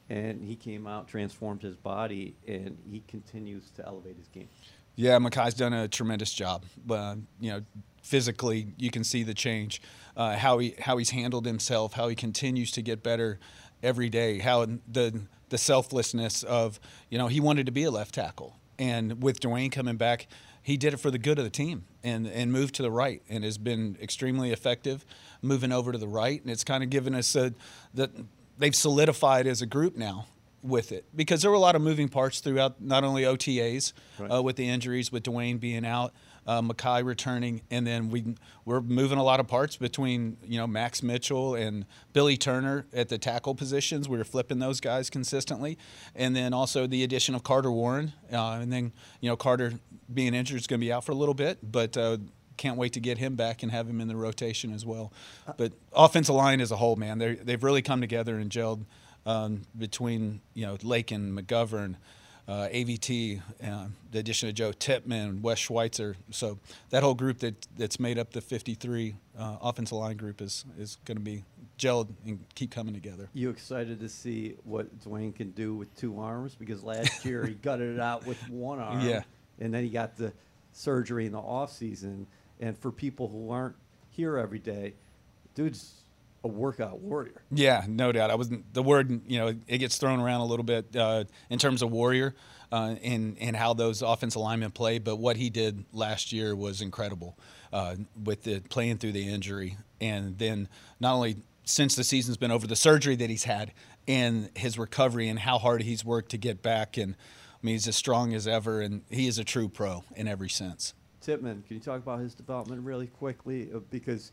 And 0.09 0.41
he 0.43 0.55
came 0.55 0.87
out, 0.87 1.07
transformed 1.07 1.61
his 1.61 1.75
body, 1.75 2.35
and 2.47 2.77
he 2.89 3.03
continues 3.09 3.69
to 3.71 3.85
elevate 3.85 4.15
his 4.17 4.27
game. 4.29 4.47
Yeah, 4.95 5.17
Mekhi's 5.19 5.53
done 5.53 5.73
a 5.73 5.87
tremendous 5.87 6.31
job. 6.33 6.63
Uh, 6.89 7.15
you 7.41 7.51
know, 7.51 7.61
physically, 8.03 8.67
you 8.77 8.89
can 8.89 9.03
see 9.03 9.23
the 9.23 9.33
change. 9.33 9.81
Uh, 10.15 10.35
how 10.37 10.59
he 10.59 10.75
how 10.79 10.97
he's 10.97 11.09
handled 11.09 11.45
himself, 11.45 11.93
how 11.93 12.07
he 12.07 12.15
continues 12.15 12.71
to 12.71 12.81
get 12.81 13.03
better 13.03 13.39
every 13.83 14.09
day. 14.09 14.39
How 14.39 14.65
the 14.65 15.21
the 15.49 15.57
selflessness 15.57 16.43
of 16.43 16.79
you 17.09 17.17
know 17.17 17.27
he 17.27 17.39
wanted 17.39 17.65
to 17.65 17.71
be 17.71 17.83
a 17.83 17.91
left 17.91 18.15
tackle, 18.15 18.55
and 18.79 19.21
with 19.21 19.39
Duane 19.41 19.69
coming 19.71 19.97
back, 19.97 20.27
he 20.67 20.75
did 20.75 20.93
it 20.93 20.97
for 20.97 21.09
the 21.11 21.17
good 21.17 21.37
of 21.39 21.45
the 21.45 21.49
team 21.49 21.85
and 22.03 22.27
and 22.27 22.51
moved 22.51 22.75
to 22.75 22.81
the 22.83 22.91
right 22.91 23.21
and 23.29 23.43
has 23.45 23.57
been 23.57 23.97
extremely 24.01 24.51
effective 24.51 25.05
moving 25.41 25.71
over 25.71 25.91
to 25.93 25.97
the 25.97 26.07
right, 26.21 26.41
and 26.41 26.51
it's 26.51 26.65
kind 26.65 26.83
of 26.83 26.89
given 26.89 27.15
us 27.15 27.35
a 27.35 27.53
that 27.93 28.11
they've 28.57 28.75
solidified 28.75 29.47
as 29.47 29.61
a 29.61 29.65
group 29.65 29.95
now 29.95 30.25
with 30.61 30.91
it 30.91 31.05
because 31.15 31.41
there 31.41 31.51
were 31.51 31.55
a 31.55 31.65
lot 31.69 31.75
of 31.75 31.81
moving 31.81 32.09
parts 32.09 32.41
throughout 32.41 32.81
not 32.81 33.03
only 33.05 33.23
OTAs 33.23 33.93
Right. 34.19 34.29
uh, 34.29 34.41
with 34.41 34.55
the 34.57 34.67
injuries, 34.67 35.09
with 35.11 35.23
Duane 35.23 35.57
being 35.57 35.85
out, 35.85 36.11
uh, 36.47 36.61
Mekhi 36.61 37.03
returning, 37.05 37.61
and 37.69 37.85
then 37.85 38.09
we 38.09 38.35
we're 38.65 38.81
moving 38.81 39.17
a 39.17 39.23
lot 39.23 39.39
of 39.39 39.47
parts 39.47 39.75
between 39.75 40.37
you 40.43 40.57
know 40.57 40.65
Max 40.65 41.03
Mitchell 41.03 41.55
and 41.55 41.85
Billy 42.13 42.37
Turner 42.37 42.85
at 42.93 43.09
the 43.09 43.17
tackle 43.17 43.53
positions. 43.53 44.07
We 44.07 44.17
were 44.17 44.23
flipping 44.23 44.59
those 44.59 44.79
guys 44.79 45.09
consistently, 45.09 45.77
and 46.15 46.35
then 46.35 46.53
also 46.53 46.87
the 46.87 47.03
addition 47.03 47.35
of 47.35 47.43
Carter 47.43 47.71
Warren, 47.71 48.13
uh, 48.31 48.59
and 48.61 48.71
then 48.71 48.93
you 49.19 49.29
know 49.29 49.35
Carter 49.35 49.73
being 50.11 50.33
injured 50.33 50.59
is 50.59 50.67
going 50.67 50.79
to 50.79 50.85
be 50.85 50.91
out 50.91 51.03
for 51.03 51.11
a 51.11 51.15
little 51.15 51.35
bit, 51.35 51.59
but. 51.61 51.95
Uh, 51.97 52.17
can't 52.55 52.75
wait 52.75 52.93
to 52.93 52.99
get 52.99 53.19
him 53.19 53.35
back 53.35 53.61
and 53.61 53.71
have 53.71 53.87
him 53.87 54.01
in 54.01 54.07
the 54.07 54.15
rotation 54.15 54.73
as 54.73 54.83
well. 54.83 55.13
But 55.57 55.73
offensive 55.93 56.33
line 56.33 56.59
as 56.59 56.71
a 56.71 56.75
whole, 56.75 56.95
man, 56.95 57.19
they 57.19 57.35
they've 57.35 57.63
really 57.63 57.83
come 57.83 58.01
together 58.01 58.39
and 58.39 58.49
gelled 58.49 58.83
um, 59.27 59.61
between 59.77 60.41
you 60.55 60.65
know 60.65 60.75
Laken, 60.77 61.39
McGovern, 61.39 61.97
uh, 62.47 62.69
AVT, 62.71 63.41
uh, 63.63 63.85
the 64.11 64.19
addition 64.19 64.47
of 64.47 64.55
Joe 64.55 64.71
Tippmann, 64.71 65.41
Wes 65.41 65.59
Schweitzer. 65.59 66.15
So 66.31 66.59
that 66.91 67.03
whole 67.03 67.13
group 67.13 67.39
that 67.39 67.67
that's 67.77 67.99
made 67.99 68.17
up 68.17 68.31
the 68.31 68.41
53 68.41 69.15
uh, 69.37 69.57
offensive 69.61 69.97
line 69.97 70.17
group 70.17 70.41
is 70.41 70.65
is 70.79 70.97
going 71.05 71.17
to 71.17 71.23
be 71.23 71.43
gelled 71.77 72.07
and 72.25 72.39
keep 72.55 72.71
coming 72.71 72.93
together. 72.93 73.29
You 73.33 73.49
excited 73.49 73.99
to 73.99 74.09
see 74.09 74.55
what 74.63 75.03
Duane 75.03 75.33
can 75.33 75.51
do 75.51 75.75
with 75.75 75.93
two 75.95 76.19
arms? 76.19 76.55
Because 76.55 76.83
last 76.83 77.25
year 77.25 77.45
he 77.45 77.53
gutted 77.53 77.95
it 77.95 77.99
out 77.99 78.25
with 78.25 78.37
one 78.49 78.79
arm. 78.79 79.01
Yeah. 79.01 79.23
And 79.59 79.73
then 79.73 79.83
he 79.83 79.89
got 79.89 80.15
the 80.15 80.31
surgery 80.71 81.25
in 81.25 81.33
the 81.33 81.39
off 81.39 81.71
season. 81.71 82.27
And 82.59 82.77
for 82.77 82.91
people 82.91 83.27
who 83.27 83.51
aren't 83.51 83.75
here 84.09 84.37
every 84.37 84.59
day, 84.59 84.93
dude's 85.53 86.03
a 86.43 86.47
workout 86.47 86.99
warrior. 86.99 87.41
Yeah, 87.51 87.85
no 87.87 88.11
doubt. 88.11 88.31
I 88.31 88.35
wasn't 88.35 88.73
the 88.73 88.83
word. 88.83 89.21
You 89.27 89.39
know, 89.39 89.55
it 89.67 89.77
gets 89.79 89.97
thrown 89.97 90.19
around 90.19 90.41
a 90.41 90.45
little 90.45 90.65
bit 90.65 90.95
uh, 90.95 91.25
in 91.49 91.59
terms 91.59 91.81
of 91.81 91.91
warrior 91.91 92.35
uh, 92.71 92.95
and 93.03 93.37
and 93.39 93.55
how 93.55 93.73
those 93.73 94.01
offensive 94.01 94.41
linemen 94.41 94.71
play. 94.71 94.99
But 94.99 95.17
what 95.17 95.37
he 95.37 95.49
did 95.49 95.85
last 95.93 96.31
year 96.31 96.55
was 96.55 96.81
incredible 96.81 97.37
uh, 97.73 97.95
with 98.23 98.43
the 98.43 98.59
playing 98.61 98.97
through 98.97 99.13
the 99.13 99.27
injury, 99.27 99.77
and 99.99 100.37
then 100.37 100.67
not 100.99 101.13
only 101.15 101.37
since 101.63 101.95
the 101.95 102.03
season's 102.03 102.37
been 102.37 102.51
over, 102.51 102.65
the 102.65 102.75
surgery 102.75 103.15
that 103.15 103.29
he's 103.29 103.43
had, 103.43 103.73
and 104.07 104.49
his 104.55 104.77
recovery, 104.77 105.27
and 105.27 105.39
how 105.39 105.57
hard 105.57 105.81
he's 105.81 106.05
worked 106.05 106.29
to 106.31 106.37
get 106.37 106.61
back. 106.61 106.97
And 106.97 107.15
I 107.15 107.59
mean, 107.61 107.75
he's 107.75 107.87
as 107.87 107.95
strong 107.95 108.33
as 108.33 108.47
ever, 108.47 108.81
and 108.81 109.01
he 109.09 109.27
is 109.27 109.37
a 109.37 109.43
true 109.43 109.67
pro 109.67 110.03
in 110.15 110.27
every 110.27 110.49
sense. 110.49 110.93
Tippmann, 111.19 111.63
can 111.67 111.75
you 111.75 111.81
talk 111.81 111.97
about 111.97 112.19
his 112.19 112.33
development 112.33 112.83
really 112.85 113.07
quickly? 113.07 113.69
Uh, 113.73 113.79
Because 113.89 114.31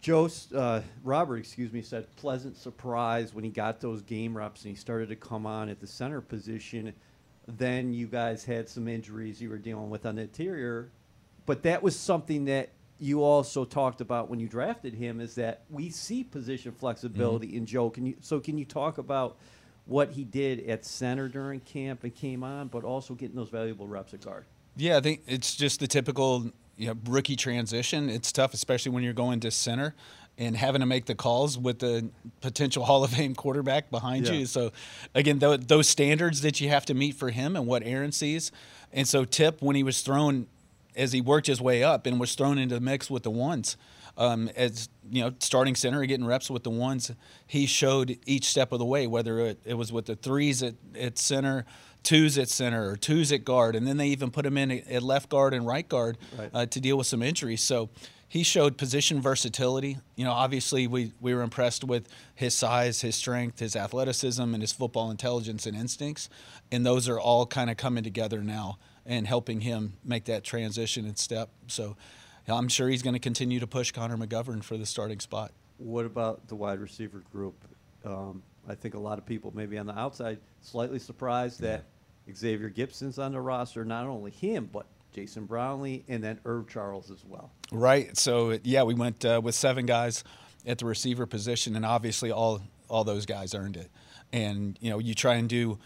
Joe, 0.00 0.28
uh, 0.54 0.80
Robert, 1.02 1.38
excuse 1.38 1.72
me, 1.72 1.82
said 1.82 2.06
pleasant 2.16 2.56
surprise 2.56 3.34
when 3.34 3.44
he 3.44 3.50
got 3.50 3.80
those 3.80 4.02
game 4.02 4.36
reps 4.36 4.64
and 4.64 4.70
he 4.70 4.76
started 4.76 5.08
to 5.08 5.16
come 5.16 5.44
on 5.44 5.68
at 5.68 5.80
the 5.80 5.86
center 5.86 6.20
position. 6.20 6.92
Then 7.46 7.92
you 7.92 8.06
guys 8.06 8.44
had 8.44 8.68
some 8.68 8.86
injuries 8.86 9.40
you 9.40 9.50
were 9.50 9.58
dealing 9.58 9.90
with 9.90 10.06
on 10.06 10.16
the 10.16 10.22
interior, 10.22 10.90
but 11.46 11.62
that 11.64 11.82
was 11.82 11.98
something 11.98 12.44
that 12.44 12.70
you 13.00 13.22
also 13.22 13.64
talked 13.64 14.00
about 14.00 14.28
when 14.28 14.38
you 14.38 14.48
drafted 14.48 14.94
him. 14.94 15.20
Is 15.20 15.34
that 15.36 15.62
we 15.70 15.90
see 15.90 16.24
position 16.24 16.72
flexibility 16.72 17.56
in 17.56 17.64
Joe? 17.64 17.90
Can 17.90 18.06
you 18.06 18.16
so 18.20 18.40
can 18.40 18.58
you 18.58 18.64
talk 18.64 18.98
about 18.98 19.38
what 19.86 20.10
he 20.10 20.24
did 20.24 20.68
at 20.68 20.84
center 20.84 21.28
during 21.28 21.60
camp 21.60 22.04
and 22.04 22.14
came 22.14 22.44
on, 22.44 22.68
but 22.68 22.84
also 22.84 23.14
getting 23.14 23.36
those 23.36 23.48
valuable 23.48 23.86
reps 23.86 24.14
at 24.14 24.20
guard? 24.20 24.44
Yeah, 24.76 24.96
I 24.96 25.00
think 25.00 25.22
it's 25.26 25.56
just 25.56 25.80
the 25.80 25.86
typical 25.86 26.50
you 26.78 26.86
know, 26.86 26.94
rookie 27.06 27.36
transition. 27.36 28.08
It's 28.08 28.32
tough, 28.32 28.54
especially 28.54 28.92
when 28.92 29.02
you're 29.04 29.12
going 29.12 29.40
to 29.40 29.50
center 29.50 29.94
and 30.38 30.56
having 30.56 30.80
to 30.80 30.86
make 30.86 31.06
the 31.06 31.14
calls 31.16 31.58
with 31.58 31.80
the 31.80 32.08
potential 32.40 32.84
Hall 32.86 33.02
of 33.04 33.10
Fame 33.10 33.34
quarterback 33.34 33.90
behind 33.90 34.26
Yeah. 34.26 34.34
you. 34.34 34.46
So, 34.46 34.72
again, 35.14 35.40
th- 35.40 35.62
those 35.66 35.88
standards 35.88 36.40
that 36.42 36.60
you 36.60 36.68
have 36.68 36.86
to 36.86 36.94
meet 36.94 37.16
for 37.16 37.30
him 37.30 37.56
and 37.56 37.66
what 37.66 37.82
Aaron 37.84 38.12
sees. 38.12 38.52
And 38.92 39.06
so, 39.08 39.24
Tip, 39.24 39.60
when 39.60 39.74
he 39.76 39.82
was 39.82 40.00
thrown, 40.02 40.46
as 40.96 41.12
he 41.12 41.20
worked 41.20 41.48
his 41.48 41.60
way 41.60 41.82
up 41.82 42.06
and 42.06 42.18
was 42.20 42.34
thrown 42.34 42.56
into 42.58 42.76
the 42.76 42.80
mix 42.80 43.10
with 43.10 43.24
the 43.24 43.30
ones, 43.30 43.76
um, 44.18 44.50
as 44.56 44.88
you 45.10 45.22
know, 45.22 45.32
starting 45.38 45.74
center, 45.74 46.04
getting 46.04 46.26
reps 46.26 46.50
with 46.50 46.64
the 46.64 46.70
ones, 46.70 47.10
he 47.46 47.64
showed 47.64 48.18
each 48.26 48.44
step 48.44 48.72
of 48.72 48.78
the 48.78 48.84
way, 48.84 49.06
whether 49.06 49.38
it, 49.38 49.60
it 49.64 49.74
was 49.74 49.90
with 49.92 50.04
the 50.06 50.16
threes 50.16 50.62
at, 50.62 50.74
at 50.98 51.18
center, 51.18 51.64
twos 52.02 52.36
at 52.36 52.48
center, 52.48 52.90
or 52.90 52.96
twos 52.96 53.32
at 53.32 53.44
guard, 53.44 53.74
and 53.76 53.86
then 53.86 53.96
they 53.96 54.08
even 54.08 54.30
put 54.30 54.44
him 54.44 54.58
in 54.58 54.70
at- 54.70 55.02
left 55.02 55.30
guard 55.30 55.54
and 55.54 55.66
right 55.66 55.88
guard 55.88 56.18
Right. 56.38 56.50
uh, 56.52 56.66
to 56.66 56.80
deal 56.80 56.98
with 56.98 57.06
some 57.06 57.22
injuries. 57.22 57.62
So 57.62 57.88
he 58.28 58.42
showed 58.42 58.76
position 58.76 59.22
versatility. 59.22 59.96
You 60.16 60.24
know, 60.24 60.32
obviously 60.32 60.86
we, 60.86 61.12
we 61.20 61.32
were 61.32 61.42
impressed 61.42 61.84
with 61.84 62.08
his 62.34 62.54
size, 62.54 63.00
his 63.00 63.16
strength, 63.16 63.60
his 63.60 63.74
athleticism, 63.76 64.42
and 64.42 64.60
his 64.62 64.72
football 64.72 65.10
intelligence 65.10 65.64
and 65.64 65.74
instincts, 65.76 66.28
and 66.70 66.84
those 66.84 67.08
are 67.08 67.18
all 67.18 67.46
kind 67.46 67.70
of 67.70 67.76
coming 67.78 68.04
together 68.04 68.42
now 68.42 68.78
and 69.06 69.26
helping 69.26 69.62
him 69.62 69.94
make 70.04 70.26
that 70.26 70.44
transition 70.44 71.06
and 71.06 71.16
step. 71.18 71.48
So 71.68 71.96
I'm 72.56 72.68
sure 72.68 72.88
he's 72.88 73.02
going 73.02 73.14
to 73.14 73.20
continue 73.20 73.60
to 73.60 73.66
push 73.66 73.92
Connor 73.92 74.16
McGovern 74.16 74.62
for 74.62 74.76
the 74.76 74.86
starting 74.86 75.20
spot. 75.20 75.52
What 75.78 76.06
about 76.06 76.48
the 76.48 76.56
wide 76.56 76.80
receiver 76.80 77.22
group? 77.32 77.54
Um, 78.04 78.42
I 78.68 78.74
think 78.74 78.94
a 78.94 78.98
lot 78.98 79.18
of 79.18 79.26
people, 79.26 79.52
maybe 79.54 79.78
on 79.78 79.86
the 79.86 79.98
outside, 79.98 80.38
slightly 80.60 80.98
surprised 80.98 81.60
that 81.60 81.84
Xavier 82.34 82.68
Gipson's 82.68 83.18
on 83.18 83.32
the 83.32 83.40
roster. 83.40 83.84
Not 83.84 84.06
only 84.06 84.30
him, 84.30 84.68
but 84.72 84.86
Jason 85.12 85.46
Brownlee 85.46 86.04
and 86.08 86.22
then 86.22 86.38
Irv 86.44 86.68
Charles 86.68 87.10
as 87.10 87.24
well. 87.24 87.50
Right. 87.72 88.16
So 88.16 88.58
yeah, 88.62 88.82
we 88.82 88.94
went 88.94 89.24
uh, 89.24 89.40
with 89.42 89.54
seven 89.54 89.86
guys 89.86 90.24
at 90.66 90.78
the 90.78 90.86
receiver 90.86 91.26
position, 91.26 91.76
and 91.76 91.84
obviously 91.84 92.30
all 92.30 92.60
all 92.88 93.04
those 93.04 93.26
guys 93.26 93.54
earned 93.54 93.76
it. 93.76 93.90
And 94.32 94.78
you 94.80 94.90
know, 94.90 94.98
you 94.98 95.14
try 95.14 95.34
and 95.34 95.48
do 95.48 95.78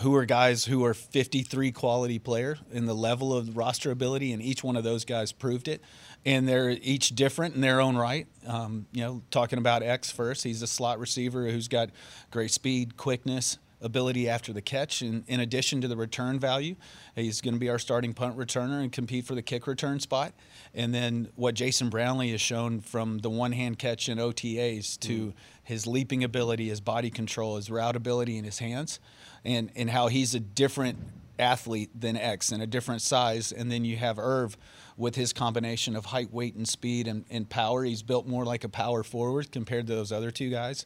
who 0.00 0.14
are 0.14 0.24
guys 0.24 0.64
who 0.64 0.84
are 0.84 0.94
53 0.94 1.72
quality 1.72 2.18
player 2.18 2.58
in 2.72 2.86
the 2.86 2.94
level 2.94 3.34
of 3.34 3.56
roster 3.56 3.90
ability, 3.90 4.32
and 4.32 4.42
each 4.42 4.64
one 4.64 4.76
of 4.76 4.84
those 4.84 5.04
guys 5.04 5.32
proved 5.32 5.68
it. 5.68 5.82
And 6.24 6.48
they're 6.48 6.70
each 6.70 7.10
different 7.10 7.54
in 7.54 7.60
their 7.60 7.80
own 7.80 7.96
right. 7.96 8.26
Um, 8.46 8.86
you 8.92 9.02
know, 9.02 9.22
talking 9.30 9.58
about 9.58 9.82
X 9.82 10.10
first, 10.10 10.44
he's 10.44 10.62
a 10.62 10.66
slot 10.66 10.98
receiver 10.98 11.48
who's 11.48 11.68
got 11.68 11.90
great 12.30 12.52
speed, 12.52 12.96
quickness, 12.96 13.58
ability 13.82 14.28
after 14.28 14.52
the 14.52 14.62
catch. 14.62 15.02
And 15.02 15.24
in 15.26 15.40
addition 15.40 15.80
to 15.82 15.88
the 15.88 15.96
return 15.96 16.38
value, 16.38 16.76
he's 17.14 17.40
going 17.40 17.54
to 17.54 17.60
be 17.60 17.68
our 17.68 17.78
starting 17.78 18.14
punt 18.14 18.36
returner 18.38 18.80
and 18.82 18.90
compete 18.90 19.26
for 19.26 19.34
the 19.34 19.42
kick 19.42 19.66
return 19.66 20.00
spot. 20.00 20.32
And 20.72 20.94
then 20.94 21.28
what 21.34 21.54
Jason 21.54 21.90
Brownlee 21.90 22.30
has 22.30 22.40
shown 22.40 22.80
from 22.80 23.18
the 23.18 23.30
one 23.30 23.52
hand 23.52 23.78
catch 23.78 24.08
in 24.08 24.18
OTAs 24.18 24.98
to 25.00 25.26
mm. 25.26 25.32
His 25.62 25.86
leaping 25.86 26.24
ability, 26.24 26.68
his 26.68 26.80
body 26.80 27.10
control, 27.10 27.56
his 27.56 27.70
route 27.70 27.96
ability 27.96 28.36
in 28.36 28.44
his 28.44 28.58
hands, 28.58 29.00
and, 29.44 29.70
and 29.76 29.90
how 29.90 30.08
he's 30.08 30.34
a 30.34 30.40
different 30.40 30.98
athlete 31.38 31.90
than 31.98 32.16
X 32.16 32.52
and 32.52 32.62
a 32.62 32.66
different 32.66 33.02
size. 33.02 33.52
And 33.52 33.70
then 33.70 33.84
you 33.84 33.96
have 33.96 34.18
Irv 34.18 34.56
with 34.96 35.14
his 35.14 35.32
combination 35.32 35.96
of 35.96 36.06
height, 36.06 36.32
weight, 36.32 36.54
and 36.54 36.68
speed 36.68 37.06
and, 37.06 37.24
and 37.30 37.48
power. 37.48 37.84
He's 37.84 38.02
built 38.02 38.26
more 38.26 38.44
like 38.44 38.64
a 38.64 38.68
power 38.68 39.02
forward 39.02 39.50
compared 39.50 39.86
to 39.86 39.94
those 39.94 40.12
other 40.12 40.30
two 40.30 40.50
guys. 40.50 40.84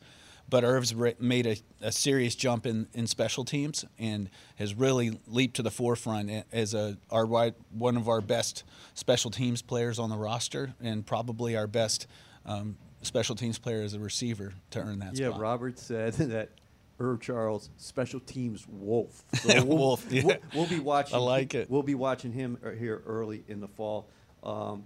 But 0.48 0.62
Irv's 0.62 0.94
made 1.18 1.46
a, 1.46 1.56
a 1.80 1.90
serious 1.90 2.36
jump 2.36 2.66
in, 2.66 2.86
in 2.94 3.08
special 3.08 3.44
teams 3.44 3.84
and 3.98 4.30
has 4.56 4.74
really 4.74 5.18
leaped 5.26 5.56
to 5.56 5.62
the 5.62 5.72
forefront 5.72 6.30
as 6.52 6.72
a 6.72 6.96
our 7.10 7.26
one 7.26 7.96
of 7.96 8.08
our 8.08 8.20
best 8.20 8.62
special 8.94 9.32
teams 9.32 9.60
players 9.60 9.98
on 9.98 10.08
the 10.08 10.16
roster 10.16 10.72
and 10.80 11.04
probably 11.04 11.56
our 11.56 11.66
best 11.66 12.06
um, 12.44 12.76
special 13.06 13.34
teams 13.34 13.58
player 13.58 13.82
as 13.82 13.94
a 13.94 14.00
receiver 14.00 14.52
to 14.70 14.80
earn 14.80 14.98
that 15.00 15.18
yeah, 15.18 15.28
spot. 15.28 15.40
Robert 15.40 15.78
said 15.78 16.12
that 16.14 16.50
Irv 16.98 17.20
Charles, 17.20 17.70
special 17.76 18.20
teams 18.20 18.66
wolf. 18.68 19.24
So 19.36 19.64
we'll, 19.64 19.78
wolf. 19.78 20.06
Yeah. 20.10 20.22
We'll, 20.24 20.36
we'll, 20.54 20.68
be 20.68 20.80
watching. 20.80 21.16
I 21.16 21.18
like 21.18 21.54
it. 21.54 21.70
We'll 21.70 21.82
be 21.82 21.94
watching 21.94 22.32
him 22.32 22.58
uh, 22.64 22.70
here 22.70 23.02
early 23.06 23.44
in 23.48 23.60
the 23.60 23.68
fall. 23.68 24.08
Um, 24.42 24.84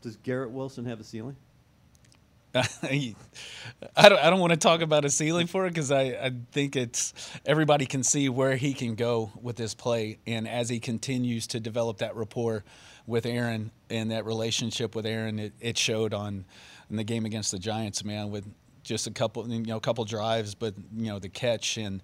does 0.00 0.16
Garrett 0.16 0.50
Wilson 0.50 0.84
have 0.86 1.00
a 1.00 1.04
ceiling? 1.04 1.36
I 2.54 3.14
don't, 4.08 4.18
I 4.18 4.30
don't 4.30 4.40
want 4.40 4.52
to 4.52 4.58
talk 4.58 4.80
about 4.80 5.04
a 5.04 5.10
ceiling 5.10 5.46
for 5.46 5.66
it 5.66 5.70
because 5.70 5.92
I, 5.92 6.02
I 6.02 6.32
think 6.52 6.76
it's 6.76 7.12
everybody 7.44 7.84
can 7.84 8.02
see 8.02 8.28
where 8.28 8.56
he 8.56 8.72
can 8.72 8.94
go 8.94 9.30
with 9.40 9.56
this 9.56 9.74
play. 9.74 10.18
And 10.26 10.48
as 10.48 10.68
he 10.68 10.80
continues 10.80 11.46
to 11.48 11.60
develop 11.60 11.98
that 11.98 12.16
rapport 12.16 12.64
with 13.06 13.26
Aaron 13.26 13.70
and 13.90 14.10
that 14.10 14.24
relationship 14.24 14.94
with 14.94 15.04
Aaron, 15.04 15.38
it, 15.38 15.52
it 15.60 15.78
showed 15.78 16.14
on 16.14 16.46
in 16.90 16.96
the 16.96 17.04
game 17.04 17.24
against 17.24 17.50
the 17.50 17.58
Giants, 17.58 18.04
man, 18.04 18.30
with 18.30 18.46
just 18.82 19.06
a 19.06 19.10
couple, 19.10 19.48
you 19.48 19.60
know, 19.60 19.76
a 19.76 19.80
couple 19.80 20.04
drives, 20.04 20.54
but, 20.54 20.74
you 20.96 21.08
know, 21.08 21.18
the 21.18 21.28
catch 21.28 21.76
and 21.76 22.02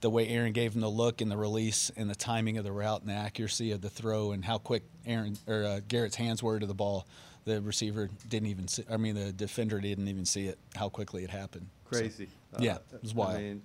the 0.00 0.10
way 0.10 0.28
Aaron 0.28 0.52
gave 0.52 0.74
him 0.74 0.80
the 0.80 0.90
look 0.90 1.20
and 1.20 1.30
the 1.30 1.36
release 1.36 1.90
and 1.96 2.10
the 2.10 2.14
timing 2.14 2.58
of 2.58 2.64
the 2.64 2.72
route 2.72 3.00
and 3.00 3.10
the 3.10 3.14
accuracy 3.14 3.70
of 3.70 3.80
the 3.80 3.88
throw 3.88 4.32
and 4.32 4.44
how 4.44 4.58
quick 4.58 4.82
Aaron 5.06 5.36
or 5.46 5.64
uh, 5.64 5.80
Garrett's 5.86 6.16
hands 6.16 6.42
were 6.42 6.58
to 6.58 6.66
the 6.66 6.74
ball 6.74 7.06
the 7.44 7.60
receiver 7.60 8.08
didn't 8.28 8.48
even 8.48 8.68
see. 8.68 8.84
I 8.90 8.96
mean, 8.96 9.14
the 9.14 9.32
defender 9.32 9.80
didn't 9.80 10.08
even 10.08 10.24
see 10.24 10.46
it. 10.46 10.58
How 10.74 10.88
quickly 10.88 11.24
it 11.24 11.30
happened. 11.30 11.66
Crazy. 11.84 12.28
So, 12.54 12.62
yeah, 12.62 12.78
it 12.92 13.02
was 13.02 13.14
wild. 13.14 13.36
I 13.36 13.42
mean, 13.42 13.62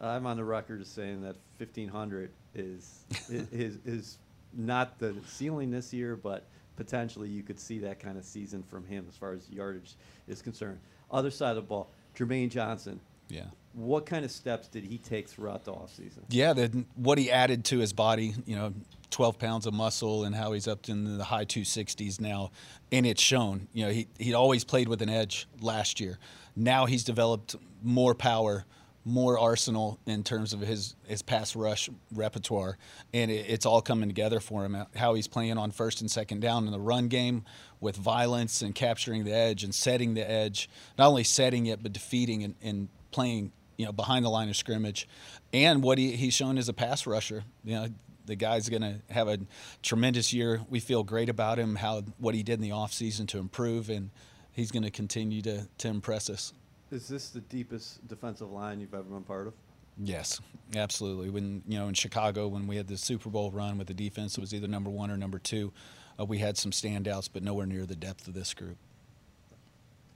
I'm 0.00 0.26
on 0.26 0.36
the 0.36 0.44
record 0.44 0.80
as 0.80 0.88
saying 0.88 1.22
that 1.22 1.36
1500 1.58 2.30
is 2.54 3.04
is 3.28 3.78
is 3.84 4.18
not 4.52 4.98
the 4.98 5.14
ceiling 5.26 5.70
this 5.70 5.92
year, 5.92 6.16
but 6.16 6.44
potentially 6.80 7.28
you 7.28 7.42
could 7.42 7.60
see 7.60 7.78
that 7.78 8.00
kind 8.00 8.16
of 8.16 8.24
season 8.24 8.62
from 8.62 8.86
him 8.86 9.04
as 9.06 9.14
far 9.14 9.34
as 9.34 9.50
yardage 9.50 9.96
is 10.26 10.40
concerned. 10.40 10.78
Other 11.10 11.30
side 11.30 11.50
of 11.50 11.56
the 11.56 11.62
ball, 11.62 11.90
Jermaine 12.16 12.48
Johnson. 12.48 13.00
Yeah. 13.28 13.44
What 13.74 14.06
kind 14.06 14.24
of 14.24 14.30
steps 14.30 14.66
did 14.66 14.84
he 14.84 14.96
take 14.96 15.28
throughout 15.28 15.66
the 15.66 15.74
offseason? 15.74 16.20
Yeah, 16.30 16.54
the, 16.54 16.86
what 16.94 17.18
he 17.18 17.30
added 17.30 17.66
to 17.66 17.78
his 17.80 17.92
body, 17.92 18.32
you 18.46 18.56
know, 18.56 18.72
12 19.10 19.38
pounds 19.38 19.66
of 19.66 19.74
muscle 19.74 20.24
and 20.24 20.34
how 20.34 20.52
he's 20.52 20.66
up 20.66 20.88
in 20.88 21.18
the 21.18 21.24
high 21.24 21.44
260s 21.44 22.18
now. 22.18 22.50
And 22.90 23.04
it's 23.04 23.20
shown. 23.20 23.68
You 23.74 23.84
know, 23.84 23.92
he, 23.92 24.08
he 24.18 24.32
always 24.32 24.64
played 24.64 24.88
with 24.88 25.02
an 25.02 25.10
edge 25.10 25.46
last 25.60 26.00
year. 26.00 26.18
Now 26.56 26.86
he's 26.86 27.04
developed 27.04 27.56
more 27.82 28.14
power, 28.14 28.64
more 29.04 29.38
arsenal 29.38 29.98
in 30.06 30.22
terms 30.22 30.52
of 30.52 30.60
his, 30.60 30.94
his 31.06 31.22
pass 31.22 31.56
rush 31.56 31.88
repertoire. 32.12 32.76
And 33.14 33.30
it, 33.30 33.46
it's 33.48 33.66
all 33.66 33.80
coming 33.80 34.08
together 34.08 34.40
for 34.40 34.64
him. 34.64 34.76
How 34.94 35.14
he's 35.14 35.28
playing 35.28 35.58
on 35.58 35.70
first 35.70 36.00
and 36.00 36.10
second 36.10 36.40
down 36.40 36.66
in 36.66 36.72
the 36.72 36.80
run 36.80 37.08
game 37.08 37.44
with 37.80 37.96
violence 37.96 38.62
and 38.62 38.74
capturing 38.74 39.24
the 39.24 39.34
edge 39.34 39.64
and 39.64 39.74
setting 39.74 40.14
the 40.14 40.28
edge. 40.28 40.68
Not 40.98 41.08
only 41.08 41.24
setting 41.24 41.66
it, 41.66 41.82
but 41.82 41.92
defeating 41.92 42.44
and, 42.44 42.54
and 42.62 42.88
playing 43.10 43.52
you 43.80 43.86
know 43.86 43.92
behind 43.92 44.26
the 44.26 44.28
line 44.28 44.50
of 44.50 44.56
scrimmage, 44.56 45.08
and 45.54 45.82
what 45.82 45.96
he, 45.96 46.14
he's 46.14 46.34
shown 46.34 46.58
as 46.58 46.68
a 46.68 46.72
pass 46.74 47.06
rusher. 47.06 47.44
You 47.64 47.74
know, 47.76 47.88
the 48.26 48.36
guy's 48.36 48.68
going 48.68 48.82
to 48.82 48.96
have 49.08 49.26
a 49.26 49.38
tremendous 49.82 50.34
year. 50.34 50.60
We 50.68 50.80
feel 50.80 51.02
great 51.02 51.30
about 51.30 51.58
him, 51.58 51.76
how 51.76 52.02
what 52.18 52.34
he 52.34 52.42
did 52.42 52.54
in 52.54 52.60
the 52.60 52.70
offseason 52.70 53.26
to 53.28 53.38
improve, 53.38 53.88
and 53.88 54.10
he's 54.52 54.70
going 54.70 54.82
to 54.82 54.90
continue 54.90 55.40
to 55.42 55.66
to 55.78 55.88
impress 55.88 56.28
us. 56.28 56.52
Is 56.90 57.06
this 57.06 57.30
the 57.30 57.40
deepest 57.40 58.06
defensive 58.08 58.50
line 58.50 58.80
you've 58.80 58.94
ever 58.94 59.04
been 59.04 59.22
part 59.22 59.46
of? 59.46 59.54
Yes, 60.02 60.40
absolutely. 60.74 61.30
When 61.30 61.62
you 61.68 61.78
know 61.78 61.88
in 61.88 61.94
Chicago, 61.94 62.48
when 62.48 62.66
we 62.66 62.76
had 62.76 62.88
the 62.88 62.96
Super 62.96 63.28
Bowl 63.28 63.50
run 63.50 63.78
with 63.78 63.86
the 63.86 63.94
defense, 63.94 64.36
it 64.36 64.40
was 64.40 64.54
either 64.54 64.66
number 64.66 64.90
one 64.90 65.10
or 65.10 65.16
number 65.16 65.38
two. 65.38 65.72
Uh, 66.18 66.24
we 66.24 66.38
had 66.38 66.56
some 66.56 66.72
standouts, 66.72 67.28
but 67.32 67.42
nowhere 67.42 67.66
near 67.66 67.86
the 67.86 67.94
depth 67.94 68.26
of 68.26 68.34
this 68.34 68.54
group. 68.54 68.76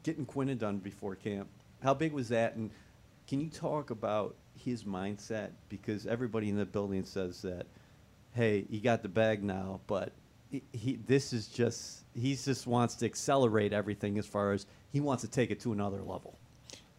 Getting 0.02 0.26
Quinnen 0.26 0.59
done 0.59 0.78
before 0.78 1.14
camp, 1.14 1.49
how 1.83 1.95
big 1.95 2.12
was 2.12 2.28
that? 2.31 2.57
And 2.57 2.71
can 3.28 3.40
you 3.40 3.50
talk 3.50 3.90
about 3.90 4.35
his 4.57 4.85
mindset? 4.85 5.50
Because 5.69 6.07
everybody 6.07 6.49
in 6.49 6.57
the 6.57 6.66
building 6.66 7.04
says 7.04 7.43
that 7.43 7.66
hey, 8.35 8.66
he 8.69 8.81
got 8.81 9.02
the 9.02 9.09
bag 9.09 9.45
now, 9.45 9.81
but 9.87 10.12
he, 10.50 10.62
he 10.73 10.97
this 11.07 11.33
is 11.33 11.47
just 11.47 12.04
he 12.14 12.35
just 12.35 12.66
wants 12.66 12.95
to 12.97 13.07
accelerate 13.07 13.73
everything 13.73 14.19
as 14.19 14.26
far 14.26 14.52
as 14.52 14.66
he 14.93 15.00
wants 15.00 15.23
to 15.23 15.28
take 15.28 15.50
it 15.50 15.61
to 15.61 15.73
another 15.73 16.02
level. 16.02 16.37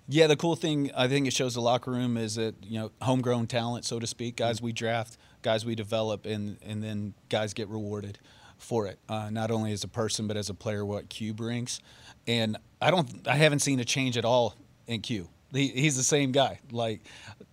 Yeah, 0.07 0.27
the 0.27 0.35
cool 0.35 0.55
thing 0.55 0.91
I 0.95 1.07
think 1.07 1.25
it 1.27 1.33
shows 1.33 1.55
the 1.55 1.62
locker 1.62 1.89
room 1.91 2.15
is 2.15 2.35
that 2.35 2.55
you 2.63 2.79
know 2.79 2.91
homegrown 3.01 3.47
talent, 3.47 3.85
so 3.85 4.00
to 4.00 4.05
speak, 4.05 4.35
guys 4.35 4.62
we 4.62 4.71
draft, 4.71 5.17
guys 5.41 5.65
we 5.65 5.74
develop, 5.75 6.25
and 6.25 6.57
and 6.63 6.83
then 6.83 7.15
guys 7.29 7.53
get 7.53 7.67
rewarded 7.69 8.19
for 8.57 8.85
it. 8.88 9.00
Uh, 9.09 9.29
not 9.29 9.51
only 9.51 9.71
as 9.71 9.83
a 9.83 9.88
person, 9.88 10.27
but 10.27 10.38
as 10.38 10.50
a 10.50 10.53
player, 10.53 10.85
what 10.85 11.09
Q 11.09 11.33
brings. 11.33 11.79
And 12.27 12.57
I 12.81 12.91
don't, 12.91 13.27
I 13.27 13.35
haven't 13.35 13.59
seen 13.59 13.79
a 13.79 13.85
change 13.85 14.17
at 14.17 14.25
all 14.25 14.55
in 14.88 15.01
Q. 15.01 15.29
He, 15.51 15.67
he's 15.67 15.95
the 15.95 16.03
same 16.03 16.31
guy. 16.31 16.59
Like 16.71 17.01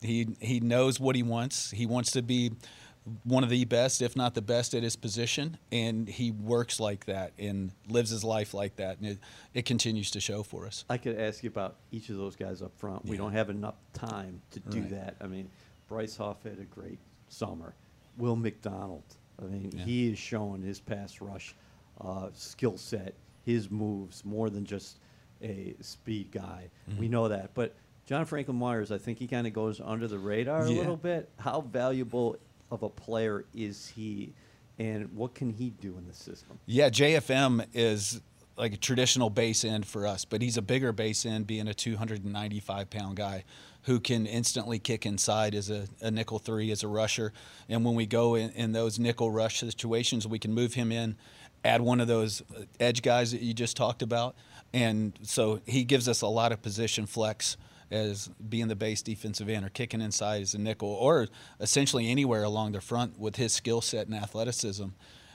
he 0.01 0.37
he 0.41 0.61
knows 0.61 1.01
what 1.01 1.17
he 1.17 1.23
wants. 1.23 1.71
He 1.71 1.87
wants 1.87 2.13
to 2.13 2.23
be 2.23 2.53
one 3.25 3.43
of 3.43 3.51
the 3.51 3.65
best, 3.65 4.01
if 4.01 4.15
not 4.15 4.35
the 4.35 4.43
best, 4.43 4.75
at 4.75 4.83
his 4.83 4.95
position, 4.95 5.59
and 5.73 6.09
he 6.09 6.31
works 6.31 6.79
like 6.79 7.07
that 7.07 7.33
and 7.39 7.73
lives 7.89 8.11
his 8.11 8.23
life 8.23 8.55
like 8.55 8.77
that, 8.77 8.99
and 8.99 9.07
it, 9.07 9.19
it 9.55 9.65
continues 9.65 10.11
to 10.13 10.21
show 10.21 10.43
for 10.43 10.67
us. 10.67 10.85
I 10.89 10.99
could 10.99 11.19
ask 11.19 11.43
you 11.43 11.51
about 11.51 11.77
each 11.91 12.11
of 12.11 12.17
those 12.17 12.37
guys 12.37 12.63
up 12.63 12.77
front. 12.79 13.05
We 13.05 13.17
don't 13.17 13.33
have 13.33 13.51
enough 13.51 13.75
time 13.93 14.41
to 14.53 14.61
do 14.61 14.81
right. 14.81 14.91
that. 14.91 15.17
I 15.21 15.27
mean, 15.27 15.51
Bryce 15.89 16.17
Huff 16.17 16.45
had 16.45 16.59
a 16.61 16.65
great 16.65 16.99
summer. 17.29 17.75
Will 18.19 18.37
McDonald, 18.37 19.03
I 19.41 19.47
mean, 19.47 19.73
yeah. 19.75 19.85
he 19.85 20.13
is 20.13 20.19
showing 20.19 20.63
his 20.63 20.79
pass 20.79 21.21
rush 21.21 21.55
uh, 22.01 22.29
skill 22.35 22.77
set, 22.77 23.15
his 23.45 23.71
moves 23.71 24.25
more 24.25 24.49
than 24.49 24.65
just 24.65 24.99
a 25.43 25.75
speed 25.81 26.31
guy. 26.31 26.71
Mm-hmm. 26.89 27.01
We 27.01 27.09
know 27.09 27.29
that, 27.29 27.55
but. 27.55 27.75
John 28.05 28.25
Franklin 28.25 28.59
Myers, 28.59 28.91
I 28.91 28.99
think 28.99 29.19
he 29.19 29.29
kind 29.29 29.47
of 29.47 29.53
goes 29.53 29.81
under 29.81 30.09
the 30.09 30.19
radar 30.19 30.67
yeah. 30.67 30.75
a 30.75 30.77
little 30.77 30.97
bit. 30.97 31.31
How 31.39 31.61
valuable 31.61 32.37
of 32.73 32.83
a 32.83 32.89
player 32.89 33.45
is 33.55 33.93
he, 33.95 34.33
and 34.79 35.13
what 35.15 35.35
can 35.35 35.51
he 35.51 35.71
do 35.71 35.97
in 35.99 36.07
the 36.09 36.15
system? 36.15 36.59
Yeah, 36.67 36.89
JFM 36.89 37.67
is 37.75 38.21
like 38.57 38.73
a 38.73 38.77
traditional 38.77 39.31
base 39.31 39.65
end 39.65 39.87
for 39.87 40.07
us, 40.07 40.25
but 40.25 40.41
he's 40.43 40.57
a 40.57 40.63
bigger 40.63 40.91
base 40.91 41.25
end, 41.27 41.47
being 41.47 41.69
a 41.69 41.75
295 41.75 42.91
pound 42.91 43.17
guy 43.17 43.45
who 43.83 44.01
can 44.01 44.27
instantly 44.27 44.79
kick 44.79 45.05
inside 45.05 45.55
as 45.55 45.69
a, 45.69 45.87
a 46.01 46.11
nickel 46.11 46.39
three 46.39 46.71
as 46.71 46.83
a 46.83 46.89
rusher. 46.89 47.33
And 47.69 47.85
when 47.85 47.95
we 47.95 48.07
go 48.07 48.35
in, 48.37 48.51
in 48.51 48.73
those 48.73 48.99
nickel 48.99 49.31
rush 49.31 49.61
situations, 49.61 50.27
we 50.27 50.39
can 50.39 50.53
move 50.53 50.75
him 50.75 50.91
in, 50.91 51.17
add 51.65 51.83
one 51.83 52.01
of 52.01 52.09
those 52.09 52.43
uh, 52.57 52.63
edge 52.81 53.03
guys 53.03 53.33
that 53.33 53.43
you 53.43 53.53
just 53.53 53.77
talked 53.77 54.01
about. 54.01 54.35
And 54.73 55.19
so 55.23 55.61
he 55.67 55.85
gives 55.85 56.09
us 56.09 56.23
a 56.23 56.29
lot 56.29 56.53
of 56.53 56.63
position 56.63 57.05
flex 57.05 57.57
as 57.93 58.29
being 58.49 58.69
the 58.69 58.77
base 58.77 59.03
defensive 59.03 59.49
end 59.49 59.65
or 59.65 59.69
kicking 59.69 60.01
inside 60.01 60.43
as 60.43 60.55
a 60.55 60.59
nickel 60.59 60.89
or 60.89 61.29
essentially 61.61 62.11
anywhere 62.11 62.43
along 62.43 62.73
the 62.73 62.81
front 62.81 63.19
with 63.19 63.37
his 63.37 63.53
skill 63.53 63.81
set 63.81 64.07
and 64.07 64.17
athleticism. 64.17 64.87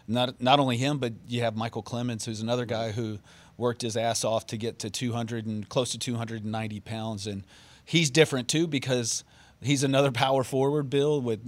Not 0.08 0.42
not 0.42 0.60
only 0.60 0.78
him, 0.78 0.98
but 0.98 1.14
you 1.28 1.42
have 1.42 1.56
Michael 1.56 1.84
Clemons, 1.84 2.26
who's 2.26 2.42
another 2.42 2.66
guy 2.66 2.92
who 2.92 3.20
worked 3.58 3.82
his 3.82 3.98
ass 3.98 4.24
off 4.24 4.48
to 4.48 4.58
get 4.58 4.80
to 4.80 4.90
200 4.90 5.46
and 5.46 5.68
close 5.68 5.92
to 5.92 6.00
290 6.00 6.80
pounds. 6.82 7.28
And 7.28 7.44
he's 7.84 8.10
different 8.10 8.48
too 8.48 8.68
because 8.68 9.24
he's 9.62 9.84
another 9.84 10.12
power 10.12 10.44
forward, 10.44 10.90
Bill, 10.90 11.20
with 11.22 11.42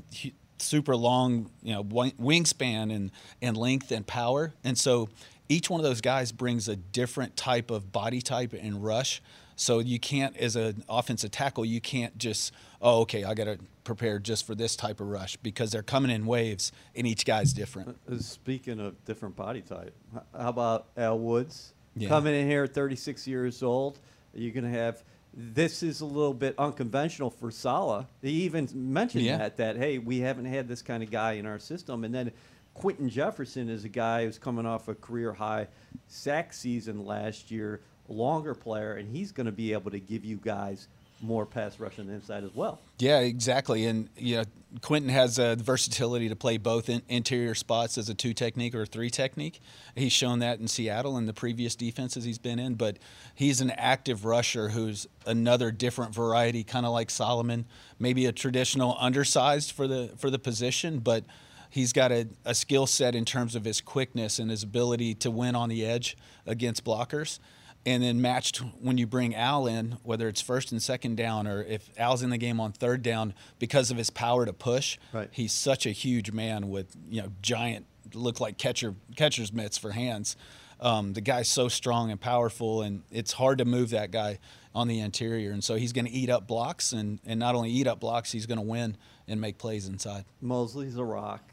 super 0.57 0.95
long, 0.95 1.49
you 1.61 1.73
know, 1.73 1.83
wingspan 1.83 2.93
and, 2.93 3.11
and 3.41 3.55
length 3.55 3.91
and 3.91 4.05
power. 4.05 4.53
And 4.63 4.77
so 4.77 5.09
each 5.47 5.69
one 5.69 5.79
of 5.79 5.83
those 5.83 6.01
guys 6.01 6.31
brings 6.31 6.67
a 6.67 6.75
different 6.75 7.35
type 7.35 7.71
of 7.71 7.91
body 7.91 8.21
type 8.21 8.53
and 8.53 8.83
rush. 8.83 9.21
So 9.59 9.79
you 9.79 9.99
can't, 9.99 10.37
as 10.37 10.55
an 10.55 10.85
offensive 10.87 11.31
tackle, 11.31 11.65
you 11.65 11.81
can't 11.81 12.17
just, 12.17 12.53
oh, 12.81 13.01
okay, 13.01 13.25
I 13.25 13.33
got 13.33 13.43
to 13.43 13.59
prepare 13.83 14.17
just 14.17 14.47
for 14.47 14.55
this 14.55 14.77
type 14.77 15.01
of 15.01 15.07
rush 15.07 15.35
because 15.35 15.71
they're 15.71 15.83
coming 15.83 16.11
in 16.11 16.25
waves 16.25 16.71
and 16.95 17.05
each 17.05 17.25
guy's 17.25 17.51
different. 17.51 17.97
Uh, 18.09 18.19
speaking 18.19 18.79
of 18.79 19.03
different 19.03 19.35
body 19.35 19.59
type, 19.59 19.93
how 20.33 20.47
about 20.47 20.87
Al 20.95 21.19
Woods? 21.19 21.73
Yeah. 21.93 22.07
Coming 22.07 22.35
in 22.35 22.47
here 22.47 22.63
at 22.63 22.73
36 22.73 23.27
years 23.27 23.61
old, 23.61 23.99
you're 24.33 24.53
going 24.53 24.71
to 24.71 24.79
have 24.79 25.03
this 25.33 25.83
is 25.83 25.99
a 25.99 26.05
little 26.05 26.33
bit 26.33 26.55
unconventional 26.57 27.29
for 27.29 27.51
Saleh. 27.51 28.05
He 28.21 28.31
even 28.43 28.69
mentioned 28.73 29.25
yeah. 29.25 29.39
that 29.39 29.57
that 29.57 29.75
hey, 29.75 29.97
we 29.97 30.19
haven't 30.19 30.45
had 30.45 30.69
this 30.69 30.81
kind 30.81 31.03
of 31.03 31.11
guy 31.11 31.33
in 31.33 31.45
our 31.45 31.59
system. 31.59 32.05
And 32.05 32.15
then 32.15 32.31
Quinton 32.73 33.09
Jefferson 33.09 33.67
is 33.67 33.83
a 33.83 33.89
guy 33.89 34.23
who's 34.23 34.37
coming 34.37 34.65
off 34.65 34.87
a 34.87 34.95
career 34.95 35.33
high 35.33 35.67
sack 36.07 36.53
season 36.53 37.05
last 37.05 37.51
year, 37.51 37.81
longer 38.09 38.53
player, 38.53 38.93
and 38.93 39.15
he's 39.15 39.31
going 39.31 39.45
to 39.45 39.51
be 39.51 39.73
able 39.73 39.91
to 39.91 39.99
give 39.99 40.25
you 40.25 40.37
guys 40.37 40.87
more 41.21 41.45
pass 41.45 41.79
rush 41.79 41.99
on 41.99 42.07
the 42.07 42.13
inside 42.13 42.43
as 42.43 42.53
well. 42.55 42.79
Yeah, 42.97 43.19
exactly. 43.19 43.85
And 43.85 44.09
you 44.17 44.37
know, 44.37 44.43
Quinton 44.81 45.09
has 45.09 45.39
a 45.39 45.55
versatility 45.55 46.29
to 46.29 46.35
play 46.35 46.57
both 46.57 46.89
in 46.89 47.01
interior 47.09 47.55
spots 47.55 47.97
as 47.97 48.09
a 48.09 48.13
two 48.13 48.33
technique 48.33 48.73
or 48.75 48.83
a 48.83 48.85
three 48.85 49.09
technique. 49.09 49.59
He's 49.95 50.11
shown 50.11 50.39
that 50.39 50.59
in 50.59 50.67
Seattle 50.67 51.17
and 51.17 51.27
the 51.27 51.33
previous 51.33 51.75
defenses 51.75 52.23
he's 52.23 52.37
been 52.37 52.59
in. 52.59 52.75
But 52.75 52.97
he's 53.35 53.61
an 53.61 53.71
active 53.71 54.25
rusher 54.25 54.69
who's 54.69 55.07
another 55.25 55.71
different 55.71 56.13
variety, 56.13 56.63
kind 56.63 56.85
of 56.85 56.93
like 56.93 57.09
Solomon, 57.09 57.65
maybe 57.99 58.25
a 58.25 58.31
traditional 58.31 58.95
undersized 58.99 59.71
for 59.71 59.87
the 59.87 60.13
for 60.17 60.29
the 60.29 60.39
position, 60.39 60.99
but 60.99 61.25
he's 61.69 61.93
got 61.93 62.11
a, 62.11 62.27
a 62.45 62.55
skill 62.55 62.87
set 62.87 63.13
in 63.13 63.25
terms 63.25 63.55
of 63.55 63.65
his 63.65 63.81
quickness 63.81 64.39
and 64.39 64.49
his 64.49 64.63
ability 64.63 65.13
to 65.15 65.29
win 65.29 65.55
on 65.55 65.69
the 65.69 65.85
edge 65.85 66.17
against 66.45 66.83
blockers 66.83 67.39
and 67.85 68.03
then 68.03 68.21
matched 68.21 68.57
when 68.57 68.97
you 68.97 69.07
bring 69.07 69.33
Al 69.33 69.65
in, 69.65 69.97
whether 70.03 70.27
it's 70.27 70.41
first 70.41 70.71
and 70.71 70.81
second 70.81 71.15
down 71.15 71.47
or 71.47 71.63
if 71.63 71.89
Al's 71.97 72.21
in 72.21 72.29
the 72.29 72.37
game 72.37 72.59
on 72.59 72.71
third 72.71 73.01
down 73.01 73.33
because 73.57 73.89
of 73.89 73.97
his 73.97 74.09
power 74.09 74.45
to 74.45 74.53
push. 74.53 74.97
Right. 75.13 75.29
He's 75.31 75.53
such 75.53 75.85
a 75.85 75.91
huge 75.91 76.31
man 76.31 76.69
with 76.69 76.95
you 77.09 77.21
know 77.21 77.31
giant 77.41 77.85
look 78.13 78.39
like 78.39 78.57
catcher 78.57 78.95
catcher's 79.15 79.53
mitts 79.53 79.77
for 79.77 79.91
hands. 79.91 80.35
Um, 80.81 81.13
the 81.13 81.21
guy's 81.21 81.49
so 81.49 81.67
strong 81.67 82.09
and 82.09 82.19
powerful, 82.19 82.81
and 82.81 83.03
it's 83.11 83.33
hard 83.33 83.57
to 83.57 83.65
move 83.65 83.89
that 83.89 84.11
guy 84.11 84.39
on 84.73 84.87
the 84.87 84.99
interior. 84.99 85.51
And 85.51 85.63
so 85.63 85.75
he's 85.75 85.91
going 85.91 86.05
to 86.05 86.11
eat 86.11 86.29
up 86.29 86.47
blocks, 86.47 86.93
and, 86.93 87.19
and 87.25 87.39
not 87.39 87.55
only 87.55 87.69
eat 87.69 87.85
up 87.85 87.99
blocks, 87.99 88.31
he's 88.31 88.45
going 88.45 88.59
to 88.59 88.65
win 88.65 88.95
and 89.27 89.41
make 89.41 89.57
plays 89.57 89.87
inside. 89.87 90.23
Mosley's 90.41 90.97
a 90.97 91.03
rock. 91.03 91.51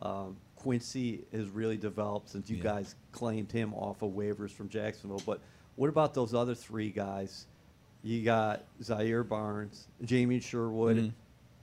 Um, 0.00 0.36
Quincy 0.56 1.24
has 1.32 1.48
really 1.50 1.76
developed 1.76 2.30
since 2.30 2.50
you 2.50 2.56
yeah. 2.56 2.62
guys 2.64 2.96
claimed 3.12 3.52
him 3.52 3.74
off 3.74 4.02
of 4.02 4.10
waivers 4.10 4.50
from 4.50 4.68
Jacksonville. 4.68 5.22
But 5.24 5.40
what 5.76 5.88
about 5.88 6.14
those 6.14 6.34
other 6.34 6.54
three 6.54 6.90
guys? 6.90 7.46
You 8.02 8.22
got 8.22 8.64
Zaire 8.82 9.24
Barnes, 9.24 9.88
Jamien 10.04 10.42
Sherwood 10.42 10.96
mm-hmm. 10.96 11.08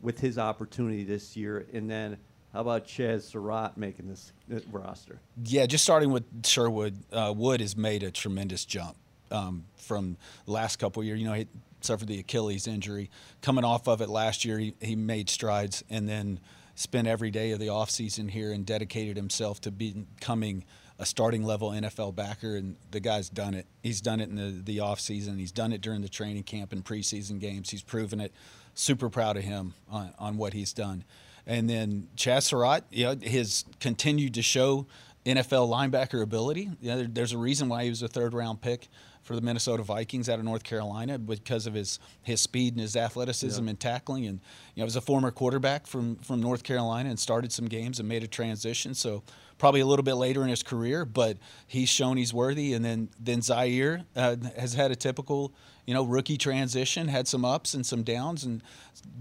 with 0.02 0.20
his 0.20 0.38
opportunity 0.38 1.04
this 1.04 1.38
year, 1.38 1.68
and 1.72 1.90
then 1.90 2.18
how 2.52 2.62
about 2.62 2.86
Chazz 2.86 3.22
Surratt 3.22 3.78
making 3.78 4.08
this 4.08 4.34
roster? 4.72 5.20
Yeah, 5.46 5.66
just 5.66 5.84
starting 5.84 6.12
with 6.12 6.26
Sherwood, 6.46 6.98
uh, 7.12 7.34
Wood 7.36 7.62
has 7.62 7.78
made 7.78 8.04
a 8.04 8.12
tremendous 8.12 8.66
jump 8.66 8.98
um, 9.30 9.66
from 9.76 10.18
the 10.46 10.52
last 10.52 10.78
couple 10.78 11.04
years. 11.04 11.20
You 11.20 11.28
know, 11.28 11.34
he 11.34 11.48
suffered 11.82 12.08
the 12.08 12.20
Achilles 12.20 12.68
injury. 12.68 13.10
Coming 13.42 13.64
off 13.64 13.88
of 13.88 14.02
it 14.02 14.10
last 14.10 14.44
year, 14.44 14.58
he, 14.58 14.74
he 14.82 14.96
made 14.96 15.30
strides, 15.30 15.84
and 15.90 16.10
then 16.10 16.40
spent 16.74 17.08
every 17.08 17.30
day 17.30 17.52
of 17.52 17.60
the 17.60 17.68
offseason 17.68 18.32
here 18.32 18.52
and 18.52 18.66
dedicated 18.66 19.16
himself 19.16 19.62
to 19.62 19.72
becoming– 19.72 20.66
a 21.02 21.06
starting 21.06 21.44
level 21.44 21.72
NFL 21.72 22.16
backer, 22.16 22.56
and 22.56 22.78
the 22.92 23.00
guy's 23.00 23.28
done 23.28 23.56
it. 23.56 23.66
He's 23.82 24.02
done 24.02 24.20
it 24.20 24.30
in 24.30 24.36
the, 24.36 24.62
the 24.64 24.80
off 24.82 25.00
season. 25.00 25.40
He's 25.40 25.52
done 25.52 25.74
it 25.74 25.82
during 25.82 26.02
the 26.02 26.08
training 26.08 26.44
camp 26.44 26.72
and 26.72 26.86
preseason 26.86 27.40
games. 27.40 27.72
He's 27.72 27.82
proven 27.82 28.22
it. 28.22 28.32
Super 28.76 29.10
proud 29.10 29.36
of 29.36 29.44
him 29.44 29.74
on, 29.90 30.14
on 30.20 30.38
what 30.38 30.54
he's 30.54 30.74
done. 30.74 31.04
And 31.48 31.68
then 31.68 32.08
Surratt, 32.16 32.84
you 32.92 33.06
know, 33.06 33.16
has 33.28 33.66
continued 33.80 34.36
to 34.36 34.44
show 34.44 34.86
NFL 35.26 35.70
linebacker 35.70 36.22
ability. 36.22 36.70
You 36.80 36.90
know, 36.92 36.98
there, 36.98 37.08
there's 37.08 37.34
a 37.34 37.38
reason 37.38 37.68
why 37.68 37.84
he 37.84 37.90
was 37.90 38.04
a 38.04 38.08
third 38.08 38.36
round 38.36 38.62
pick 38.62 38.88
for 39.22 39.36
the 39.36 39.42
Minnesota 39.42 39.84
Vikings 39.84 40.30
out 40.30 40.40
of 40.40 40.46
North 40.46 40.64
Carolina 40.64 41.20
because 41.20 41.68
of 41.68 41.74
his 41.74 42.00
his 42.24 42.42
speed 42.42 42.74
and 42.74 42.82
his 42.82 42.96
athleticism 42.96 43.64
yeah. 43.64 43.70
and 43.70 43.80
tackling. 43.80 44.26
And 44.26 44.40
you 44.76 44.82
know, 44.82 44.86
was 44.86 44.96
a 44.96 45.02
former 45.02 45.32
quarterback 45.32 45.88
from 45.88 46.18
from 46.18 46.42
North 46.42 46.64
Carolina 46.64 47.10
and 47.10 47.20
started 47.20 47.52
some 47.52 47.68
games 47.68 48.00
and 48.00 48.08
made 48.08 48.24
a 48.24 48.28
transition. 48.28 48.94
So 48.94 49.24
probably 49.58 49.82
a 49.82 49.86
little 49.86 50.04
bit 50.04 50.16
later 50.16 50.42
in 50.42 50.50
his 50.50 50.64
career, 50.64 51.06
but 51.06 51.38
he's 51.68 51.88
shown 51.88 52.18
he's 52.18 52.34
worthy. 52.34 52.74
And 52.74 52.84
then 52.84 53.10
then 53.20 53.42
Zaire 53.42 54.06
uh, 54.16 54.38
has 54.58 54.74
had 54.74 54.92
a 54.92 54.96
typical 54.96 55.54
you 55.86 55.94
know 55.94 56.04
rookie 56.04 56.38
transition, 56.38 57.08
had 57.08 57.28
some 57.28 57.46
ups 57.46 57.74
and 57.74 57.86
some 57.86 58.04
downs, 58.04 58.44
and 58.44 58.64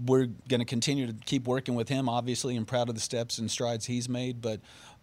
we're 0.05 0.27
going 0.47 0.59
to 0.59 0.65
continue 0.65 1.07
to 1.07 1.13
keep 1.25 1.47
working 1.47 1.75
with 1.75 1.89
him. 1.89 2.09
Obviously, 2.09 2.57
and 2.57 2.67
proud 2.67 2.89
of 2.89 2.95
the 2.95 3.01
steps 3.01 3.37
and 3.37 3.49
strides 3.51 3.85
he's 3.85 4.09
made, 4.09 4.41
but 4.41 4.61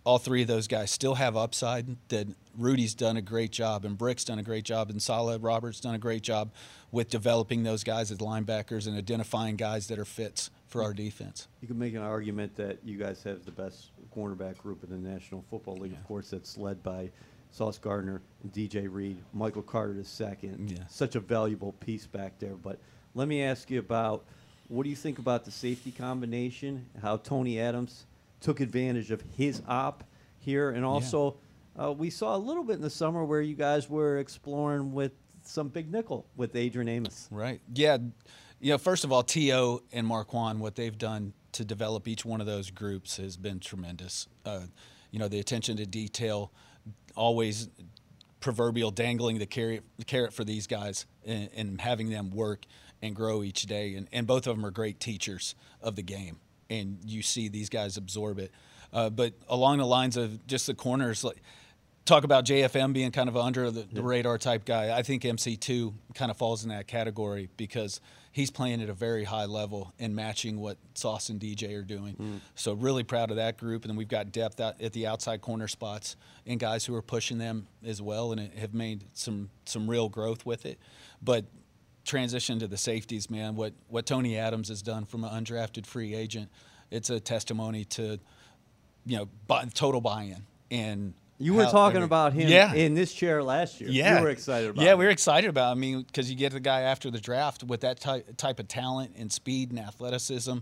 all 0.08 0.16
three 0.16 0.40
of 0.40 0.48
those 0.48 0.66
guys 0.66 0.90
still 0.90 1.16
have 1.16 1.36
upside. 1.36 1.86
That 2.08 2.28
Rudy's 2.56 2.94
done 2.94 3.18
a 3.18 3.22
great 3.22 3.50
job, 3.52 3.84
and 3.84 3.98
Brick's 3.98 4.24
done 4.24 4.38
a 4.38 4.42
great 4.42 4.64
job, 4.64 4.88
and 4.88 5.02
Saleh 5.02 5.38
Roberts 5.42 5.80
done 5.80 5.94
a 5.94 5.98
great 5.98 6.22
job 6.22 6.50
with 6.90 7.10
developing 7.10 7.62
those 7.62 7.84
guys 7.84 8.10
as 8.10 8.16
linebackers 8.16 8.86
and 8.86 8.96
identifying 8.96 9.56
guys 9.56 9.86
that 9.88 9.98
are 9.98 10.06
fits 10.06 10.50
for 10.66 10.82
our 10.82 10.94
defense. 10.94 11.46
You 11.60 11.68
can 11.68 11.78
make 11.78 11.92
an 11.92 12.00
argument 12.00 12.56
that 12.56 12.78
you 12.82 12.96
guys 12.96 13.22
have 13.24 13.44
the 13.44 13.50
best 13.50 13.90
cornerback 14.16 14.56
group 14.56 14.82
in 14.82 14.88
the 14.88 15.10
National 15.10 15.44
Football 15.50 15.76
League, 15.76 15.92
yeah. 15.92 15.98
of 15.98 16.08
course, 16.08 16.30
that's 16.30 16.56
led 16.56 16.82
by 16.82 17.10
Sauce 17.50 17.76
Gardner 17.76 18.22
and 18.42 18.50
DJ 18.50 18.88
Reed. 18.90 19.18
Michael 19.34 19.60
Carter 19.60 20.00
is 20.00 20.08
second. 20.08 20.70
Yeah. 20.70 20.86
Such 20.88 21.16
a 21.16 21.20
valuable 21.20 21.72
piece 21.80 22.06
back 22.06 22.38
there. 22.38 22.54
But 22.54 22.78
let 23.14 23.28
me 23.28 23.42
ask 23.42 23.70
you 23.70 23.78
about 23.78 24.24
what 24.68 24.84
do 24.84 24.88
you 24.88 24.96
think 24.96 25.18
about 25.18 25.44
the 25.44 25.50
safety 25.50 25.90
combination, 25.90 26.86
how 27.02 27.18
Tony 27.18 27.60
Adams 27.60 28.06
took 28.40 28.60
advantage 28.60 29.10
of 29.10 29.22
his 29.36 29.62
op 29.68 30.04
here, 30.38 30.70
and 30.70 30.84
also 30.84 31.36
yeah. 31.76 31.86
uh, 31.86 31.92
we 31.92 32.10
saw 32.10 32.36
a 32.36 32.38
little 32.38 32.64
bit 32.64 32.76
in 32.76 32.82
the 32.82 32.90
summer 32.90 33.24
where 33.24 33.40
you 33.40 33.54
guys 33.54 33.88
were 33.88 34.18
exploring 34.18 34.92
with 34.92 35.12
some 35.42 35.68
big 35.68 35.90
nickel 35.90 36.26
with 36.36 36.54
Adrian 36.54 36.88
Amos. 36.88 37.28
Right. 37.30 37.60
Yeah. 37.74 37.98
You 38.60 38.72
know, 38.72 38.78
first 38.78 39.04
of 39.04 39.12
all, 39.12 39.22
T.O. 39.22 39.82
and 39.92 40.06
Marquand, 40.06 40.60
what 40.60 40.74
they've 40.74 40.96
done 40.96 41.32
to 41.52 41.64
develop 41.64 42.06
each 42.06 42.24
one 42.24 42.40
of 42.40 42.46
those 42.46 42.70
groups 42.70 43.16
has 43.16 43.36
been 43.36 43.60
tremendous. 43.60 44.28
Uh, 44.44 44.62
you 45.10 45.18
know, 45.18 45.28
the 45.28 45.38
attention 45.38 45.76
to 45.78 45.86
detail, 45.86 46.52
always 47.16 47.68
proverbial 48.40 48.90
dangling 48.90 49.38
the 49.38 49.46
carrot, 49.46 49.84
the 49.96 50.04
carrot 50.04 50.32
for 50.32 50.44
these 50.44 50.66
guys 50.66 51.06
and, 51.24 51.48
and, 51.56 51.80
having 51.80 52.10
them 52.10 52.30
work 52.30 52.64
and 53.02 53.14
grow 53.16 53.42
each 53.42 53.62
day. 53.62 53.94
And, 53.94 54.08
and 54.12 54.26
both 54.26 54.46
of 54.46 54.56
them 54.56 54.64
are 54.64 54.70
great 54.70 55.00
teachers 55.00 55.54
of 55.80 55.96
the 55.96 56.02
game. 56.02 56.38
And 56.70 56.98
you 57.04 57.22
see 57.22 57.48
these 57.48 57.68
guys 57.68 57.96
absorb 57.96 58.38
it. 58.38 58.52
Uh, 58.92 59.10
but 59.10 59.34
along 59.48 59.78
the 59.78 59.86
lines 59.86 60.16
of 60.16 60.46
just 60.46 60.66
the 60.66 60.74
corners, 60.74 61.24
like 61.24 61.42
talk 62.04 62.24
about 62.24 62.44
JFM 62.44 62.92
being 62.92 63.10
kind 63.10 63.28
of 63.28 63.36
under 63.36 63.70
the, 63.70 63.86
the 63.92 64.02
radar 64.02 64.38
type 64.38 64.64
guy. 64.64 64.96
I 64.96 65.02
think 65.02 65.22
MC2 65.22 65.92
kind 66.14 66.30
of 66.30 66.36
falls 66.36 66.62
in 66.62 66.70
that 66.70 66.86
category 66.86 67.48
because– 67.56 68.00
he's 68.38 68.50
playing 68.52 68.80
at 68.80 68.88
a 68.88 68.94
very 68.94 69.24
high 69.24 69.46
level 69.46 69.92
and 69.98 70.14
matching 70.14 70.60
what 70.60 70.78
Sauce 70.94 71.28
and 71.28 71.40
DJ 71.40 71.76
are 71.76 71.82
doing. 71.82 72.14
Mm. 72.14 72.40
So 72.54 72.72
really 72.72 73.02
proud 73.02 73.30
of 73.30 73.36
that 73.36 73.58
group. 73.58 73.82
And 73.82 73.90
then 73.90 73.96
we've 73.96 74.06
got 74.06 74.30
depth 74.30 74.60
out 74.60 74.80
at 74.80 74.92
the 74.92 75.08
outside 75.08 75.40
corner 75.40 75.66
spots 75.66 76.16
and 76.46 76.60
guys 76.60 76.84
who 76.84 76.94
are 76.94 77.02
pushing 77.02 77.38
them 77.38 77.66
as 77.84 78.00
well 78.00 78.30
and 78.30 78.52
have 78.54 78.74
made 78.74 79.04
some 79.14 79.50
some 79.64 79.90
real 79.90 80.08
growth 80.08 80.46
with 80.46 80.66
it. 80.66 80.78
But 81.20 81.46
transition 82.08 82.58
to 82.58 82.66
the 82.66 82.76
safeties, 82.76 83.30
man. 83.30 83.54
What 83.54 83.74
what 83.88 84.06
Tony 84.06 84.36
Adams 84.36 84.68
has 84.68 84.82
done 84.82 85.04
from 85.04 85.22
an 85.22 85.30
undrafted 85.30 85.86
free 85.86 86.14
agent, 86.14 86.50
it's 86.90 87.10
a 87.10 87.20
testimony 87.20 87.84
to 87.84 88.18
you 89.06 89.18
know 89.18 89.28
buy, 89.46 89.64
total 89.72 90.00
buy-in 90.00 90.44
and 90.70 91.14
you 91.40 91.54
were 91.54 91.66
talking 91.66 92.02
about 92.02 92.32
him 92.32 92.48
yeah. 92.48 92.74
in 92.74 92.94
this 92.94 93.12
chair 93.12 93.44
last 93.44 93.80
year. 93.80 93.90
Yeah. 93.90 94.18
You 94.18 94.24
were 94.24 94.30
excited 94.30 94.70
about 94.70 94.84
Yeah, 94.84 94.94
we 94.94 95.04
were 95.04 95.10
excited 95.10 95.48
about 95.48 95.70
I 95.70 95.74
mean, 95.74 96.02
because 96.02 96.28
you 96.28 96.36
get 96.36 96.52
the 96.52 96.60
guy 96.60 96.80
after 96.80 97.10
the 97.10 97.20
draft 97.20 97.62
with 97.62 97.82
that 97.82 98.00
type, 98.00 98.36
type 98.36 98.58
of 98.58 98.66
talent 98.66 99.14
and 99.16 99.30
speed 99.30 99.70
and 99.70 99.78
athleticism 99.78 100.58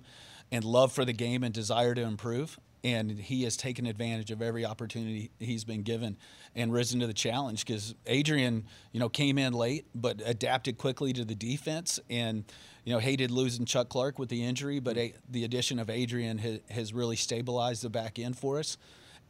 and 0.52 0.64
love 0.64 0.92
for 0.92 1.04
the 1.04 1.14
game 1.14 1.42
and 1.42 1.54
desire 1.54 1.94
to 1.94 2.02
improve. 2.02 2.58
And 2.86 3.10
he 3.10 3.42
has 3.42 3.56
taken 3.56 3.84
advantage 3.84 4.30
of 4.30 4.40
every 4.40 4.64
opportunity 4.64 5.32
he's 5.40 5.64
been 5.64 5.82
given 5.82 6.16
and 6.54 6.72
risen 6.72 7.00
to 7.00 7.08
the 7.08 7.14
challenge 7.14 7.66
because 7.66 7.96
Adrian, 8.06 8.64
you 8.92 9.00
know, 9.00 9.08
came 9.08 9.38
in 9.38 9.54
late 9.54 9.86
but 9.92 10.22
adapted 10.24 10.78
quickly 10.78 11.12
to 11.14 11.24
the 11.24 11.34
defense 11.34 11.98
and, 12.08 12.44
you 12.84 12.92
know, 12.92 13.00
hated 13.00 13.32
losing 13.32 13.64
Chuck 13.64 13.88
Clark 13.88 14.20
with 14.20 14.28
the 14.28 14.44
injury, 14.44 14.78
but 14.78 14.96
a, 14.96 15.14
the 15.28 15.42
addition 15.42 15.80
of 15.80 15.90
Adrian 15.90 16.38
has, 16.38 16.60
has 16.70 16.94
really 16.94 17.16
stabilized 17.16 17.82
the 17.82 17.90
back 17.90 18.20
end 18.20 18.38
for 18.38 18.60
us 18.60 18.76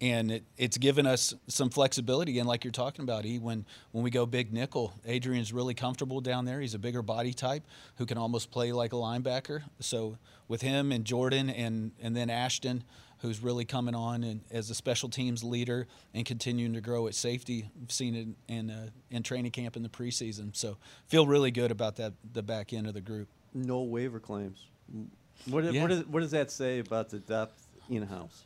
and 0.00 0.30
it, 0.30 0.44
it's 0.56 0.76
given 0.76 1.06
us 1.06 1.34
some 1.48 1.70
flexibility. 1.70 2.38
And 2.38 2.48
like 2.48 2.64
you're 2.64 2.72
talking 2.72 3.02
about, 3.02 3.24
E, 3.24 3.38
when 3.38 3.64
when 3.92 4.04
we 4.04 4.10
go 4.10 4.26
big 4.26 4.52
nickel, 4.52 4.92
Adrian's 5.06 5.52
really 5.52 5.74
comfortable 5.74 6.20
down 6.20 6.44
there. 6.44 6.60
He's 6.60 6.74
a 6.74 6.78
bigger 6.78 7.02
body 7.02 7.32
type 7.32 7.64
who 7.96 8.06
can 8.06 8.18
almost 8.18 8.50
play 8.50 8.72
like 8.72 8.92
a 8.92 8.96
linebacker. 8.96 9.62
So 9.80 10.18
with 10.48 10.62
him 10.62 10.92
and 10.92 11.04
Jordan 11.04 11.50
and 11.50 11.92
and 12.00 12.16
then 12.16 12.28
Ashtyn, 12.28 12.82
who's 13.20 13.40
really 13.42 13.64
coming 13.64 13.94
on 13.94 14.22
and 14.22 14.42
as 14.50 14.68
a 14.70 14.74
special 14.74 15.08
teams 15.08 15.42
leader 15.42 15.86
and 16.14 16.26
continuing 16.26 16.74
to 16.74 16.80
grow 16.80 17.06
at 17.06 17.14
safety. 17.14 17.70
We've 17.80 17.90
seen 17.92 18.14
it 18.14 18.28
in 18.52 18.70
uh, 18.70 18.88
in 19.10 19.22
training 19.22 19.52
camp 19.52 19.76
in 19.76 19.82
the 19.82 19.88
preseason. 19.88 20.54
So 20.56 20.76
feel 21.08 21.26
really 21.26 21.50
good 21.50 21.70
about 21.70 21.96
that 21.96 22.12
the 22.32 22.42
back 22.42 22.72
end 22.72 22.86
of 22.86 22.94
the 22.94 23.00
group. 23.00 23.28
No 23.54 23.82
waiver 23.82 24.20
claims. 24.20 24.66
What, 25.46 25.64
Yeah. 25.64 25.82
what, 25.82 25.92
is, 25.92 26.06
what 26.06 26.20
does 26.20 26.30
that 26.30 26.50
say 26.50 26.78
about 26.78 27.10
the 27.10 27.18
depth 27.18 27.66
in 27.90 28.02
house? 28.02 28.44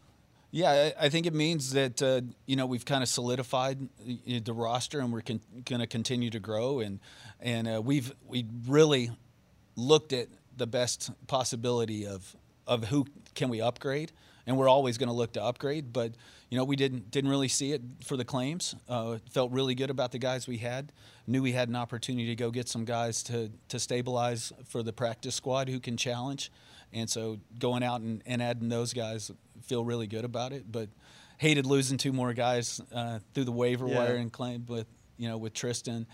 Yeah, 0.53 0.91
I, 0.99 1.09
think 1.11 1.27
it 1.27 1.35
means 1.35 1.75
that 1.75 2.03
uh, 2.03 2.23
you 2.45 2.57
know 2.57 2.67
we've 2.67 2.85
kind 2.85 3.05
of 3.05 3.09
solidified 3.09 3.89
the 4.27 4.53
roster, 4.53 4.99
and 4.99 5.13
we're 5.13 5.21
con- 5.21 5.41
going 5.65 5.81
to 5.81 5.87
continue 5.87 6.29
to 6.31 6.41
grow, 6.41 6.81
and 6.81 6.99
and 7.39 7.69
uh, 7.69 7.81
we've 7.81 8.13
we 8.27 8.47
really 8.67 9.11
looked 9.77 10.13
at 10.13 10.27
the 10.57 10.67
best 10.67 11.11
possibility 11.29 12.05
of 12.05 12.35
of 12.67 12.85
who 12.85 13.07
can 13.37 13.49
we 13.49 13.61
upgrade, 13.61 14.11
and 14.45 14.57
we're 14.57 14.69
always 14.69 14.99
going 14.99 15.09
to 15.09 15.15
look 15.15 15.35
to 15.35 15.43
upgrade, 15.43 15.93
but 15.93 16.15
you 16.49 16.59
know 16.59 16.65
we 16.65 16.75
didn't 16.75 17.13
didn't 17.13 17.31
really 17.31 17.49
see 17.49 17.71
it 17.71 17.83
for 18.05 18.17
the 18.17 18.25
claims. 18.25 18.75
Uh, 18.89 19.19
felt 19.31 19.53
really 19.53 19.77
good 19.77 19.91
about 19.91 20.11
the 20.11 20.19
guys 20.19 20.49
we 20.49 20.59
had. 20.59 20.91
Knew 21.29 21.43
we 21.43 21.53
had 21.53 21.69
an 21.69 21.77
opportunity 21.77 22.27
to 22.27 22.35
go 22.35 22.51
get 22.51 22.69
some 22.69 22.85
guys 22.85 23.23
to 23.25 23.53
to 23.69 23.79
stabilize 23.79 24.53
for 24.67 24.83
the 24.83 24.93
practice 24.93 25.37
squad 25.37 25.69
who 25.69 25.79
can 25.79 25.97
challenge. 25.97 26.51
And 26.93 27.09
so 27.09 27.39
going 27.59 27.83
out 27.83 28.01
and, 28.01 28.23
and 28.27 28.43
adding 28.43 28.69
those 28.69 28.93
guys, 28.93 29.31
feel 29.63 29.85
really 29.85 30.07
good 30.07 30.25
about 30.25 30.53
it. 30.53 30.71
But 30.71 30.89
hated 31.39 31.67
losing 31.67 31.97
two 31.99 32.13
more 32.13 32.33
guys 32.35 32.81
uh, 32.95 33.19
through 33.35 33.45
the 33.45 33.53
waiver 33.53 33.87
Yeah. 33.89 33.99
wire 33.99 34.17
and 34.17 34.33
claim 34.33 34.67
with 34.67 34.87
you 35.17 35.29
know 35.29 35.39
with 35.39 35.55
Tristan 35.55 36.07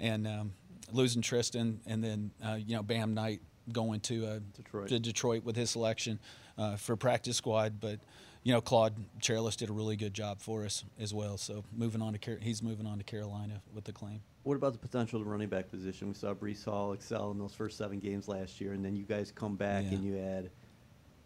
and 0.00 0.26
um, 0.26 0.52
losing 0.92 1.22
Tristan 1.22 1.80
and 1.86 2.02
then 2.04 2.30
uh, 2.44 2.54
you 2.54 2.76
know 2.76 2.82
Bam 2.82 3.14
Knight 3.14 3.40
going 3.72 4.00
to 4.00 4.26
uh, 4.26 4.38
Detroit. 4.54 4.88
to 4.88 4.98
Detroit 4.98 5.42
with 5.44 5.56
his 5.56 5.70
selection 5.70 6.20
uh, 6.58 6.76
for 6.76 6.96
practice 6.96 7.36
squad. 7.38 7.80
But 7.80 8.00
you 8.42 8.52
know 8.52 8.60
Claude 8.60 8.94
Chairless 9.20 9.56
did 9.56 9.70
a 9.70 9.72
really 9.72 9.96
good 9.96 10.12
job 10.14 10.40
for 10.40 10.64
us 10.66 10.84
as 11.00 11.14
well. 11.14 11.38
So 11.38 11.64
moving 11.74 12.02
on 12.02 12.12
to 12.12 12.18
Car- 12.18 12.38
he's 12.42 12.62
moving 12.62 12.86
on 12.86 12.98
to 12.98 13.04
Carolina 13.04 13.62
with 13.74 13.84
the 13.84 13.92
claim. 13.92 14.20
What 14.42 14.56
about 14.56 14.74
the 14.74 14.78
potential 14.78 15.18
of 15.18 15.24
the 15.24 15.30
running 15.30 15.48
back 15.48 15.70
position? 15.70 16.08
We 16.08 16.12
saw 16.14 16.34
Breece 16.34 16.66
Hall 16.66 16.92
excel 16.92 17.30
in 17.30 17.38
those 17.38 17.54
first 17.54 17.78
seven 17.78 17.98
games 17.98 18.28
last 18.28 18.60
year, 18.60 18.74
and 18.74 18.84
then 18.84 18.94
you 18.94 19.04
guys 19.04 19.32
come 19.34 19.56
back 19.56 19.84
Yeah. 19.84 19.92
and 19.92 20.04
you 20.04 20.18
add 20.18 20.50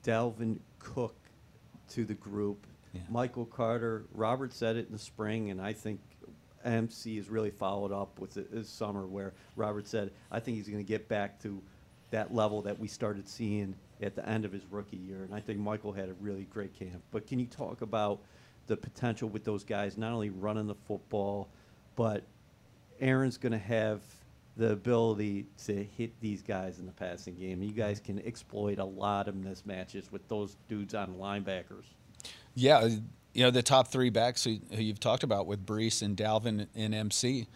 Dalvin 0.04 0.58
Cook 0.78 1.16
to 1.90 2.05
the 2.05 2.14
group. 2.14 2.66
Yeah. 2.92 3.03
Michael 3.11 3.44
Carter, 3.44 4.05
Robert 4.12 4.53
said 4.53 4.77
it 4.77 4.87
in 4.87 4.92
the 4.92 4.98
spring, 4.98 5.51
and 5.51 5.61
I 5.61 5.72
think 5.72 6.01
MC 6.64 7.16
has 7.16 7.29
really 7.29 7.51
followed 7.51 7.92
up 7.92 8.18
with 8.18 8.37
it 8.37 8.53
this 8.53 8.68
summer, 8.68 9.07
where 9.07 9.35
Robert 9.57 9.87
said, 9.87 10.11
I 10.31 10.40
think 10.40 10.57
he's 10.57 10.68
going 10.68 10.85
to 10.85 10.88
get 10.88 11.09
back 11.09 11.40
to 11.42 11.62
that 12.11 12.35
level 12.35 12.62
that 12.62 12.79
we 12.79 12.88
started 12.88 13.29
seeing 13.29 13.74
at 14.01 14.14
the 14.14 14.27
end 14.29 14.44
of 14.44 14.53
his 14.53 14.64
rookie 14.70 14.96
year. 14.96 15.24
And 15.24 15.35
I 15.35 15.40
think 15.40 15.59
Michael 15.59 15.92
had 15.92 16.09
a 16.09 16.14
really 16.14 16.44
great 16.44 16.72
camp. 16.72 17.03
But 17.11 17.27
can 17.27 17.38
you 17.38 17.46
talk 17.46 17.83
about 17.83 18.20
the 18.66 18.77
potential 18.77 19.29
with 19.29 19.44
those 19.44 19.64
guys, 19.64 19.98
not 19.98 20.12
only 20.12 20.31
running 20.31 20.66
the 20.66 20.74
football, 20.74 21.48
but 21.96 22.22
Aaron's 23.01 23.37
going 23.37 23.53
to 23.53 23.59
have 23.59 24.01
the 24.59 24.73
ability 24.73 25.47
to 25.64 25.85
hit 25.85 26.21
these 26.21 26.42
guys 26.42 26.81
in 26.81 26.87
the 26.87 26.92
passing 26.92 27.37
game. 27.37 27.62
You 27.62 27.71
guys 27.71 28.01
can 28.01 28.18
exploit 28.27 28.81
a 28.81 28.85
lot 28.85 29.29
of 29.29 29.37
mismatches 29.37 30.11
with 30.11 30.27
those 30.29 30.57
dudes 30.68 30.94
on 30.94 31.14
linebackers. 31.14 31.85
Yeah, 32.55 32.88
you 33.35 33.44
know 33.44 33.53
the 33.53 33.62
top 33.62 33.88
three 33.88 34.11
backs 34.11 34.42
who, 34.42 34.59
you've 34.71 34.99
talked 34.99 35.23
about 35.23 35.47
with 35.47 35.64
Breece 35.64 36.03
and 36.03 36.16
Dalvin 36.16 36.66
and 36.75 36.92
MC. 36.92 37.47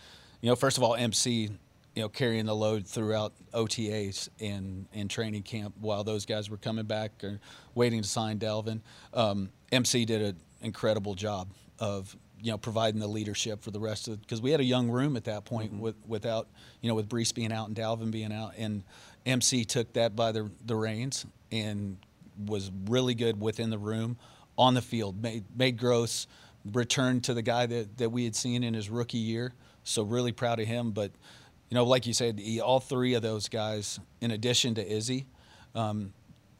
You 0.41 0.49
know, 0.49 0.55
first 0.55 0.79
of 0.79 0.85
all, 0.85 0.95
MC, 0.95 1.51
you 1.97 2.03
know, 2.03 2.09
carrying 2.09 2.47
the 2.47 2.55
load 2.55 2.87
throughout 2.87 3.33
OTAs 3.53 4.29
and 4.41 4.87
and 4.95 5.11
training 5.11 5.43
camp 5.43 5.75
while 5.81 6.05
those 6.05 6.25
guys 6.25 6.49
were 6.49 6.57
coming 6.57 6.85
back 6.85 7.25
or 7.25 7.41
waiting 7.75 8.03
to 8.03 8.09
sign 8.09 8.38
Dalvin. 8.38 8.81
Um, 9.12 9.51
MC 9.73 10.05
did 10.05 10.23
an 10.23 10.37
incredible 10.61 11.17
job 11.17 11.49
of 11.81 12.17
you 12.42 12.50
know 12.50 12.59
providing 12.59 13.00
the 13.00 13.07
leadership 13.07 13.62
for 13.62 13.70
the 13.70 13.78
rest 13.78 14.09
of 14.09 14.20
because 14.20 14.42
we 14.42 14.50
had 14.50 14.61
a 14.61 14.64
young 14.64 14.90
room 14.90 15.16
at 15.16 15.24
that 15.24 15.44
point 15.44 15.72
with 15.78 15.94
without 16.07 16.48
you 16.81 16.88
know 16.88 16.94
with 16.94 17.09
Breece 17.09 17.33
being 17.33 17.52
out 17.52 17.68
and 17.68 17.76
Dalvin 17.76 18.11
being 18.11 18.33
out 18.33 18.55
and 18.59 18.83
MC 19.24 19.64
took 19.64 19.92
that 19.92 20.16
by 20.16 20.33
the 20.33 20.50
the 20.66 20.74
reins 20.74 21.24
and 21.52 21.96
was 22.46 22.70
really 22.87 23.14
good 23.14 23.40
within 23.40 23.70
the 23.70 23.78
room 23.78 24.18
on 24.59 24.74
the 24.74 24.83
field 24.83 25.22
made 25.22 25.44
made 25.57 25.78
gross 25.78 26.26
returned 26.72 27.24
to 27.24 27.35
the 27.35 27.42
guy 27.42 27.66
that, 27.66 27.98
that 27.98 28.11
we 28.11 28.24
had 28.24 28.37
seen 28.37 28.62
in 28.62 28.72
his 28.74 28.88
rookie 28.88 29.18
year. 29.18 29.52
So 29.83 30.02
really 30.02 30.33
proud 30.33 30.59
of 30.59 30.66
him 30.66 30.90
but 30.90 31.12
you 31.70 31.76
know 31.76 31.85
like 31.85 32.07
you 32.07 32.12
said 32.12 32.40
he, 32.40 32.61
all 32.61 32.81
three 32.81 33.14
of 33.14 33.22
those 33.22 33.48
guys 33.48 34.00
in 34.20 34.33
addition 34.33 34.74
to 34.74 34.87
Izzy 34.87 35.26
um, 35.76 36.12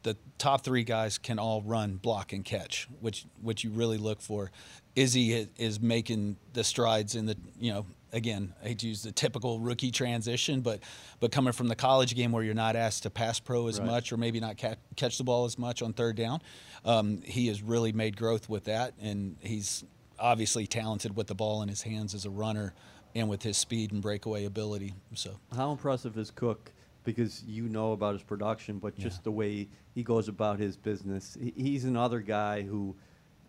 the 0.03 0.17
top 0.39 0.65
three 0.65 0.85
guys 0.85 1.19
can 1.19 1.39
all 1.39 1.63
run, 1.63 1.97
block, 1.97 2.33
and 2.33 2.45
catch, 2.45 2.89
which 3.01 3.25
which 3.41 3.65
you 3.65 3.71
really 3.71 3.99
look 3.99 4.21
for. 4.21 4.51
Izzy 4.95 5.33
is, 5.33 5.49
is 5.57 5.81
making 5.81 6.37
the 6.53 6.65
strides 6.65 7.15
in 7.15 7.27
the 7.27 7.37
you 7.59 7.73
know 7.73 7.87
again 8.13 8.53
I 8.63 8.69
hate 8.69 8.81
to 8.81 8.89
use 8.89 9.03
the 9.03 9.13
typical 9.13 9.59
rookie 9.61 9.91
transition, 9.91 10.61
but 10.61 10.81
but 11.21 11.33
coming 11.33 11.53
from 11.53 11.69
the 11.69 11.77
college 11.77 12.15
game 12.15 12.33
where 12.33 12.43
you're 12.43 12.55
not 12.55 12.77
asked 12.77 13.05
to 13.05 13.11
pass 13.11 13.41
pro 13.41 13.69
as 13.69 13.79
Right. 13.79 13.87
much 13.87 14.13
or 14.13 14.17
maybe 14.17 14.39
not 14.41 14.59
ca- 14.59 14.75
catch 14.97 15.19
the 15.19 15.25
ball 15.25 15.45
as 15.47 15.59
much 15.59 15.81
on 15.83 15.93
third 15.93 16.17
down, 16.17 16.41
um, 16.85 17.23
he 17.23 17.47
has 17.49 17.63
really 17.63 17.93
made 17.93 18.17
growth 18.17 18.49
with 18.49 18.65
that, 18.65 18.95
and 19.01 19.37
he's 19.41 19.85
obviously 20.19 20.67
talented 20.67 21.17
with 21.17 21.27
the 21.27 21.35
ball 21.35 21.63
in 21.63 21.69
his 21.69 21.83
hands 21.83 22.15
as 22.15 22.25
a 22.27 22.31
runner 22.31 22.75
and 23.15 23.29
with 23.29 23.43
his 23.43 23.57
speed 23.57 23.93
and 23.93 24.01
breakaway 24.03 24.45
ability. 24.45 24.95
So 25.15 25.39
How 25.57 25.71
impressive 25.73 26.17
is 26.17 26.31
Cook? 26.31 26.73
Because 27.05 27.43
you 27.45 27.69
know 27.69 27.93
about 27.93 28.15
his 28.15 28.23
production, 28.23 28.79
but 28.79 28.97
just 28.97 29.19
Yeah. 29.19 29.25
the 29.25 29.31
way 29.33 29.69
he 29.95 30.03
goes 30.03 30.29
about 30.29 30.59
his 30.59 30.77
business. 30.77 31.37
He- 31.41 31.53
He's 31.57 31.85
another 31.85 32.21
guy 32.21 32.63
who 32.63 32.95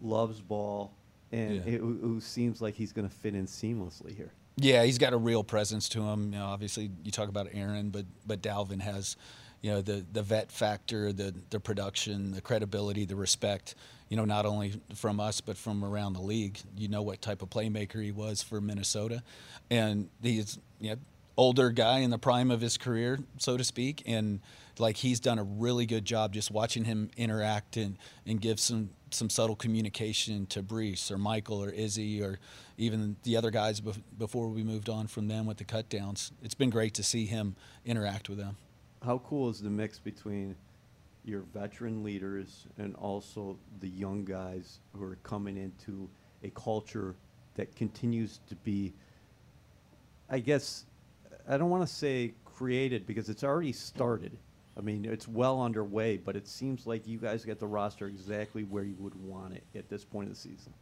loves 0.01 0.41
ball 0.41 0.93
and 1.31 1.55
Yeah. 1.55 1.61
who, 1.77 1.97
who 1.99 2.19
seems 2.21 2.61
like 2.61 2.75
he's 2.75 2.91
going 2.91 3.07
to 3.07 3.13
fit 3.13 3.35
in 3.35 3.45
seamlessly 3.45 4.15
here. 4.15 4.31
Yeah, 4.57 4.83
he's 4.83 4.97
got 4.99 5.13
a 5.13 5.17
real 5.17 5.43
presence 5.43 5.89
to 5.89 6.01
him. 6.03 6.25
You 6.33 6.39
know, 6.39 6.45
obviously, 6.45 6.91
you 7.03 7.11
talk 7.11 7.29
about 7.29 7.47
Aaron, 7.53 7.89
but 7.89 8.05
but 8.25 8.41
Dalvin 8.41 8.81
has, 8.81 9.17
you 9.61 9.71
know, 9.71 9.81
the 9.81 10.05
the 10.13 10.21
vet 10.21 10.51
factor, 10.51 11.11
the 11.11 11.33
the 11.49 11.59
production, 11.59 12.31
the 12.31 12.41
credibility, 12.41 13.05
the 13.05 13.15
respect. 13.15 13.73
You 14.09 14.17
know, 14.17 14.25
not 14.25 14.45
only 14.45 14.79
from 14.93 15.19
us 15.19 15.41
but 15.41 15.57
from 15.57 15.83
around 15.83 16.13
the 16.13 16.21
league. 16.21 16.59
You 16.77 16.87
know 16.87 17.01
what 17.01 17.19
type 17.21 17.41
of 17.41 17.49
playmaker 17.49 18.03
he 18.03 18.11
was 18.11 18.43
for 18.43 18.61
Minnesota, 18.61 19.23
and 19.71 20.09
he's 20.21 20.59
you 20.79 20.91
know 20.91 20.97
older 21.37 21.71
guy 21.71 21.99
in 21.99 22.09
the 22.09 22.17
prime 22.17 22.51
of 22.51 22.61
his 22.61 22.77
career, 22.77 23.19
so 23.37 23.57
to 23.57 23.63
speak, 23.63 24.03
and 24.05 24.39
like 24.79 24.97
he's 24.97 25.19
done 25.19 25.39
a 25.39 25.43
really 25.43 25.85
good 25.85 26.05
job 26.05 26.33
just 26.33 26.51
watching 26.51 26.83
him 26.85 27.09
interact 27.17 27.77
and 27.77 27.97
and 28.25 28.41
give 28.41 28.59
some 28.59 28.89
some 29.11 29.29
subtle 29.29 29.55
communication 29.55 30.45
to 30.47 30.63
Breece 30.63 31.11
or 31.11 31.17
Michael 31.17 31.63
or 31.63 31.69
Izzy 31.69 32.21
or 32.21 32.39
even 32.77 33.15
the 33.23 33.37
other 33.37 33.51
guys 33.51 33.79
bef- 33.79 34.01
before 34.17 34.49
we 34.49 34.63
moved 34.63 34.89
on 34.89 35.05
from 35.05 35.27
them 35.27 35.45
with 35.45 35.57
the 35.57 35.63
cut 35.63 35.87
downs. 35.87 36.31
It's 36.41 36.55
been 36.55 36.71
great 36.71 36.95
to 36.95 37.03
see 37.03 37.27
him 37.27 37.55
interact 37.85 38.27
with 38.27 38.39
them. 38.39 38.57
How 39.05 39.19
cool 39.19 39.49
is 39.49 39.61
the 39.61 39.69
mix 39.69 39.99
between 39.99 40.55
your 41.23 41.41
veteran 41.53 42.03
leaders 42.03 42.65
and 42.77 42.95
also 42.95 43.57
the 43.79 43.87
young 43.87 44.25
guys 44.25 44.79
who 44.93 45.03
are 45.03 45.17
coming 45.23 45.57
into 45.57 46.09
a 46.43 46.49
culture 46.49 47.15
that 47.55 47.75
continues 47.75 48.39
to 48.49 48.55
be, 48.55 48.93
I 50.29 50.39
guess, 50.39 50.85
I 51.47 51.57
don't 51.57 51.69
want 51.69 51.87
to 51.87 51.93
say 51.93 52.33
created 52.45 53.05
because 53.05 53.29
it's 53.29 53.43
already 53.43 53.73
started. 53.73 54.37
I 54.77 54.81
mean, 54.81 55.05
it's 55.05 55.27
well 55.27 55.61
underway, 55.61 56.17
but 56.17 56.35
it 56.35 56.47
seems 56.47 56.87
like 56.87 57.07
you 57.07 57.17
guys 57.17 57.45
got 57.45 57.59
the 57.59 57.67
roster 57.67 58.07
exactly 58.07 58.63
where 58.63 58.83
you 58.83 58.95
would 58.99 59.15
want 59.15 59.53
it 59.53 59.63
at 59.75 59.89
this 59.89 60.03
point 60.03 60.29
of 60.29 60.35
the 60.35 60.39
season. 60.39 60.73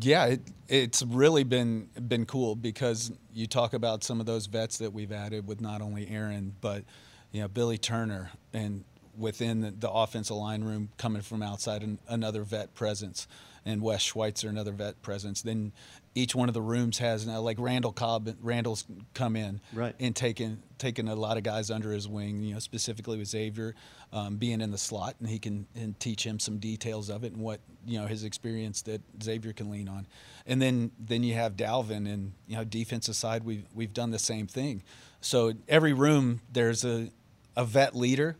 Yeah, 0.00 0.26
it, 0.26 0.40
it's 0.68 1.02
really 1.02 1.44
been 1.44 1.88
been 2.08 2.26
cool 2.26 2.56
because 2.56 3.12
you 3.32 3.46
talk 3.46 3.74
about 3.74 4.02
some 4.02 4.18
of 4.20 4.26
those 4.26 4.46
vets 4.46 4.78
that 4.78 4.92
we've 4.92 5.12
added 5.12 5.46
with 5.46 5.60
not 5.60 5.80
only 5.80 6.08
Aaron 6.10 6.54
but 6.60 6.82
you 7.30 7.40
know 7.40 7.48
Billy 7.48 7.78
Turner 7.78 8.30
and 8.52 8.82
within 9.16 9.60
the, 9.60 9.70
the 9.70 9.90
offensive 9.90 10.36
line 10.36 10.64
room 10.64 10.88
coming 10.96 11.22
from 11.22 11.42
outside 11.42 11.82
an, 11.82 12.00
another 12.08 12.42
vet 12.42 12.74
presence 12.74 13.28
and 13.66 13.80
Wes 13.82 14.02
Schweitzer 14.02 14.48
another 14.48 14.72
vet 14.72 15.00
presence. 15.02 15.42
Then 15.42 15.72
each 16.14 16.34
one 16.34 16.48
of 16.48 16.54
the 16.54 16.62
rooms 16.62 16.98
has 16.98 17.26
now 17.26 17.40
like 17.40 17.56
Randall 17.58 17.92
Cobb. 17.92 18.28
Randall's 18.40 18.84
come 19.14 19.34
in 19.36 19.60
Right. 19.72 19.94
and 19.98 20.14
taken 20.14 20.62
taken 20.78 21.08
a 21.08 21.14
lot 21.14 21.36
of 21.36 21.42
guys 21.42 21.70
under 21.70 21.90
his 21.92 22.06
wing. 22.08 22.42
You 22.42 22.54
know 22.54 22.58
specifically 22.60 23.18
with 23.18 23.28
Xavier 23.28 23.74
um, 24.12 24.36
being 24.36 24.60
in 24.60 24.70
the 24.70 24.78
slot 24.78 25.16
and 25.18 25.28
he 25.28 25.38
can 25.38 25.66
and 25.74 25.98
teach 25.98 26.24
him 26.24 26.38
some 26.38 26.58
details 26.58 27.08
of 27.10 27.24
it 27.24 27.32
and 27.32 27.40
what 27.42 27.60
you 27.86 27.98
know 28.00 28.06
his 28.06 28.22
experience 28.24 28.82
that 28.82 29.00
Xavier 29.22 29.52
can 29.52 29.70
lean 29.70 29.88
on. 29.88 30.06
And 30.46 30.60
then 30.62 30.90
then 30.98 31.22
you 31.24 31.34
have 31.34 31.56
Dalvin 31.56 32.06
and 32.12 32.32
you 32.46 32.56
know 32.56 32.64
defensive 32.64 33.16
side 33.16 33.44
we've 33.44 33.64
we've 33.74 33.92
done 33.94 34.10
the 34.10 34.18
same 34.18 34.46
thing. 34.46 34.82
So 35.20 35.52
every 35.68 35.92
room 35.92 36.40
there's 36.52 36.84
a 36.84 37.10
a 37.56 37.64
vet 37.64 37.96
leader 37.96 38.36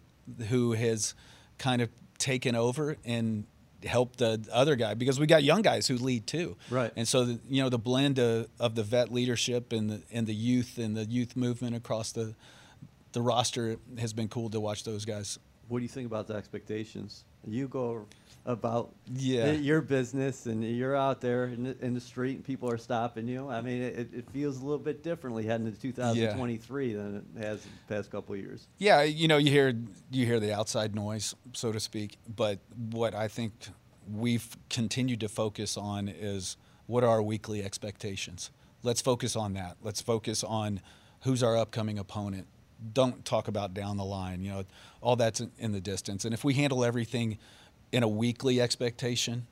who 0.49 0.73
has 0.73 1.15
kind 1.59 1.81
of 1.83 1.89
taken 2.19 2.55
over 2.55 2.97
and 3.05 3.45
help 3.87 4.17
the 4.17 4.47
other 4.53 4.77
guy 4.77 4.95
because 4.95 5.21
we 5.21 5.27
got 5.27 5.43
young 5.43 5.63
guys 5.63 5.87
who 5.87 5.97
lead 5.97 6.27
too. 6.27 6.57
Right. 6.71 6.93
And 6.97 7.07
so 7.07 7.25
the, 7.25 7.41
you 7.49 7.63
know 7.63 7.69
the 7.69 7.79
blend 7.79 8.19
of, 8.19 8.49
of 8.59 8.75
the 8.75 8.83
vet 8.83 9.13
leadership 9.13 9.73
and 9.73 9.91
the 9.91 10.03
and 10.13 10.27
the 10.27 10.35
youth 10.35 10.79
and 10.79 10.97
the 10.97 11.05
youth 11.05 11.37
movement 11.37 11.77
across 11.77 12.13
the 12.13 12.35
the 13.13 13.23
roster 13.23 13.77
has 13.99 14.13
been 14.13 14.29
cool 14.29 14.51
to 14.51 14.61
watch 14.61 14.85
those 14.85 15.05
guys. 15.05 15.39
What 15.69 15.79
do 15.79 15.83
you 15.83 15.89
think 15.89 16.07
about 16.07 16.27
the 16.27 16.35
expectations? 16.35 17.25
You 17.47 17.69
go 17.69 18.07
about 18.47 18.95
Yeah. 19.15 19.53
your 19.53 19.81
business 19.81 20.47
and 20.47 20.63
you're 20.63 20.97
out 20.97 21.21
there 21.21 21.47
in 21.47 21.65
the, 21.65 21.85
in 21.85 21.95
the 21.95 22.01
street 22.01 22.37
and 22.37 22.45
people 22.45 22.71
are 22.71 22.77
stopping 22.77 23.27
you. 23.27 23.49
I 23.49 23.61
mean, 23.63 23.81
it, 23.83 24.13
it 24.13 24.31
feels 24.31 24.59
a 24.59 24.63
little 24.65 24.79
bit 24.79 25.03
differently 25.03 25.45
heading 25.47 25.67
into 25.67 25.81
2023 25.81 26.93
than 26.95 27.17
it 27.37 27.43
has 27.43 27.63
the 27.63 27.95
past 27.95 28.11
couple 28.11 28.35
of 28.35 28.41
years. 28.41 28.67
Yeah, 28.79 29.03
you 29.03 29.29
know, 29.29 29.39
you 29.39 29.51
hear 29.51 29.75
you 30.11 30.27
hear 30.27 30.41
the 30.41 30.55
outside 30.55 30.95
noise, 30.95 31.35
so 31.53 31.73
to 31.73 31.81
speak. 31.81 32.19
But 32.35 32.59
what 32.91 33.15
I 33.15 33.29
think 33.29 33.53
we've 34.13 34.57
continued 34.69 35.21
to 35.21 35.29
focus 35.29 35.77
on 35.79 36.09
is 36.09 36.57
what 36.87 37.03
are 37.05 37.11
our 37.11 37.23
weekly 37.23 37.63
expectations. 37.65 38.51
Let's 38.83 39.01
focus 39.01 39.37
on 39.37 39.55
that. 39.55 39.79
Let's 39.83 40.03
focus 40.03 40.45
on 40.45 40.81
who's 41.23 41.43
our 41.43 41.57
upcoming 41.57 41.99
opponent. 41.99 42.47
Don't 42.93 43.25
talk 43.25 43.49
about 43.49 43.73
down 43.75 43.97
the 43.97 44.05
line. 44.05 44.43
You 44.43 44.51
know, 44.53 44.65
all 45.01 45.17
that's 45.17 45.41
in- 45.59 45.73
the 45.73 45.81
distance. 45.81 46.25
And 46.25 46.35
if 46.35 46.45
we 46.45 46.55
handle 46.55 46.85
everything 46.85 47.39
in 47.93 48.03
a 48.03 48.09
weekly 48.09 48.61
expectation 48.61 49.47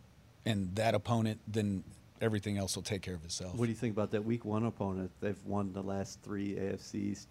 and 0.44 0.74
that 0.76 0.94
opponent, 0.94 1.40
then 1.46 1.85
everything 2.20 2.58
else 2.58 2.76
will 2.76 2.82
take 2.82 3.02
care 3.02 3.14
of 3.14 3.24
itself. 3.24 3.54
What 3.54 3.66
do 3.66 3.70
you 3.70 3.76
think 3.76 3.94
about 3.94 4.11
that 4.12 4.24
week 4.24 4.44
one 4.44 4.64
opponent? 4.64 5.11
They've 5.20 5.42
won 5.44 5.72
the 5.72 5.82
last 5.82 6.20
three 6.22 6.54
AFC's 6.54 7.26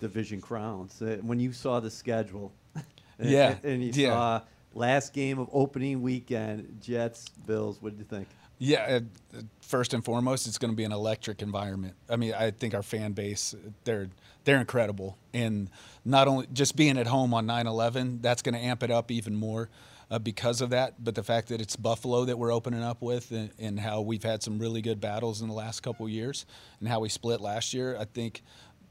division 0.00 0.40
crowns. 0.40 1.00
Uh, 1.00 1.18
when 1.22 1.40
you 1.40 1.52
saw 1.52 1.80
the 1.80 1.90
schedule, 1.90 2.52
and, 3.18 3.30
Yeah, 3.30 3.56
and 3.62 3.82
you 3.82 3.90
yeah. 3.94 4.08
saw 4.10 4.40
last 4.74 5.12
game 5.12 5.38
of 5.38 5.48
opening 5.52 6.02
weekend, 6.02 6.78
Jets, 6.80 7.28
Bills, 7.46 7.80
what 7.80 7.90
did 7.96 7.98
you 7.98 8.04
think? 8.04 8.28
Yeah, 8.58 9.00
uh, 9.34 9.40
first 9.60 9.94
and 9.94 10.04
foremost, 10.04 10.46
it's 10.46 10.58
going 10.58 10.70
to 10.70 10.76
be 10.76 10.84
an 10.84 10.92
electric 10.92 11.42
environment. 11.42 11.94
I 12.08 12.16
mean, 12.16 12.34
I 12.34 12.50
think 12.50 12.74
our 12.74 12.82
fan 12.82 13.12
base 13.12 13.54
they're 13.84 14.08
they're 14.44 14.60
incredible, 14.60 15.18
and 15.32 15.70
not 16.04 16.28
only 16.28 16.46
just 16.52 16.76
being 16.76 16.98
at 16.98 17.06
home 17.06 17.34
on 17.34 17.46
9/11, 17.46 18.22
that's 18.22 18.42
going 18.42 18.54
to 18.54 18.60
amp 18.60 18.82
it 18.82 18.90
up 18.90 19.10
even 19.10 19.34
more 19.34 19.68
uh, 20.10 20.18
because 20.18 20.60
of 20.60 20.70
that. 20.70 21.02
But 21.02 21.14
the 21.14 21.22
fact 21.22 21.48
that 21.48 21.60
it's 21.60 21.76
Buffalo 21.76 22.24
that 22.26 22.38
we're 22.38 22.52
opening 22.52 22.82
up 22.82 23.02
with, 23.02 23.30
and, 23.32 23.50
and 23.58 23.80
how 23.80 24.02
we've 24.02 24.22
had 24.22 24.42
some 24.42 24.58
really 24.58 24.82
good 24.82 25.00
battles 25.00 25.42
in 25.42 25.48
the 25.48 25.54
last 25.54 25.80
couple 25.82 26.08
years, 26.08 26.46
and 26.78 26.88
how 26.88 27.00
we 27.00 27.08
split 27.08 27.40
last 27.40 27.74
year, 27.74 27.96
I 27.98 28.04
think 28.04 28.42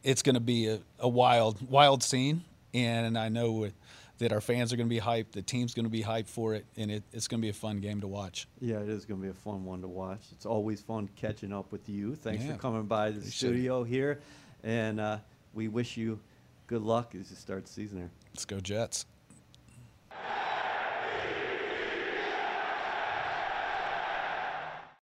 it's 0.03 0.21
going 0.21 0.35
to 0.35 0.41
be 0.41 0.67
a, 0.67 0.79
a 0.99 1.07
wild 1.07 1.69
wild 1.69 2.03
scene, 2.03 2.43
and 2.73 3.17
I 3.17 3.29
know 3.29 3.69
that 4.23 4.31
our 4.31 4.41
fans 4.41 4.71
are 4.71 4.77
going 4.77 4.87
to 4.87 4.93
be 4.95 5.01
hyped, 5.01 5.31
the 5.33 5.41
team's 5.41 5.73
going 5.73 5.83
to 5.83 5.89
be 5.89 6.01
hyped 6.01 6.27
for 6.29 6.53
it, 6.53 6.65
and 6.77 6.89
it, 6.89 7.03
it's 7.11 7.27
going 7.27 7.39
to 7.41 7.45
be 7.45 7.49
a 7.49 7.53
fun 7.53 7.79
game 7.79 7.99
to 8.01 8.07
watch. 8.07 8.47
Yeah, 8.61 8.77
it 8.79 8.87
is 8.89 9.03
going 9.05 9.19
to 9.19 9.23
be 9.23 9.29
a 9.29 9.33
fun 9.33 9.65
one 9.65 9.81
to 9.81 9.87
watch. 9.87 10.21
It's 10.31 10.45
always 10.45 10.81
fun 10.81 11.09
catching 11.17 11.51
up 11.51 11.71
with 11.71 11.89
you. 11.89 12.15
Thanks 12.15 12.43
Yeah. 12.45 12.53
for 12.53 12.57
coming 12.57 12.83
by 12.83 13.11
the 13.11 13.17
Appreciate 13.17 13.29
it. 13.29 13.33
studio 13.53 13.83
here, 13.83 14.21
and 14.63 14.99
uh, 15.01 15.17
we 15.53 15.67
wish 15.67 15.97
you 15.97 16.19
good 16.67 16.81
luck 16.83 17.15
as 17.15 17.29
you 17.29 17.35
start 17.35 17.65
the 17.65 17.71
season 17.71 17.97
here. 17.99 18.11
Let's 18.33 18.45
go 18.45 18.59
Jets. 18.61 19.05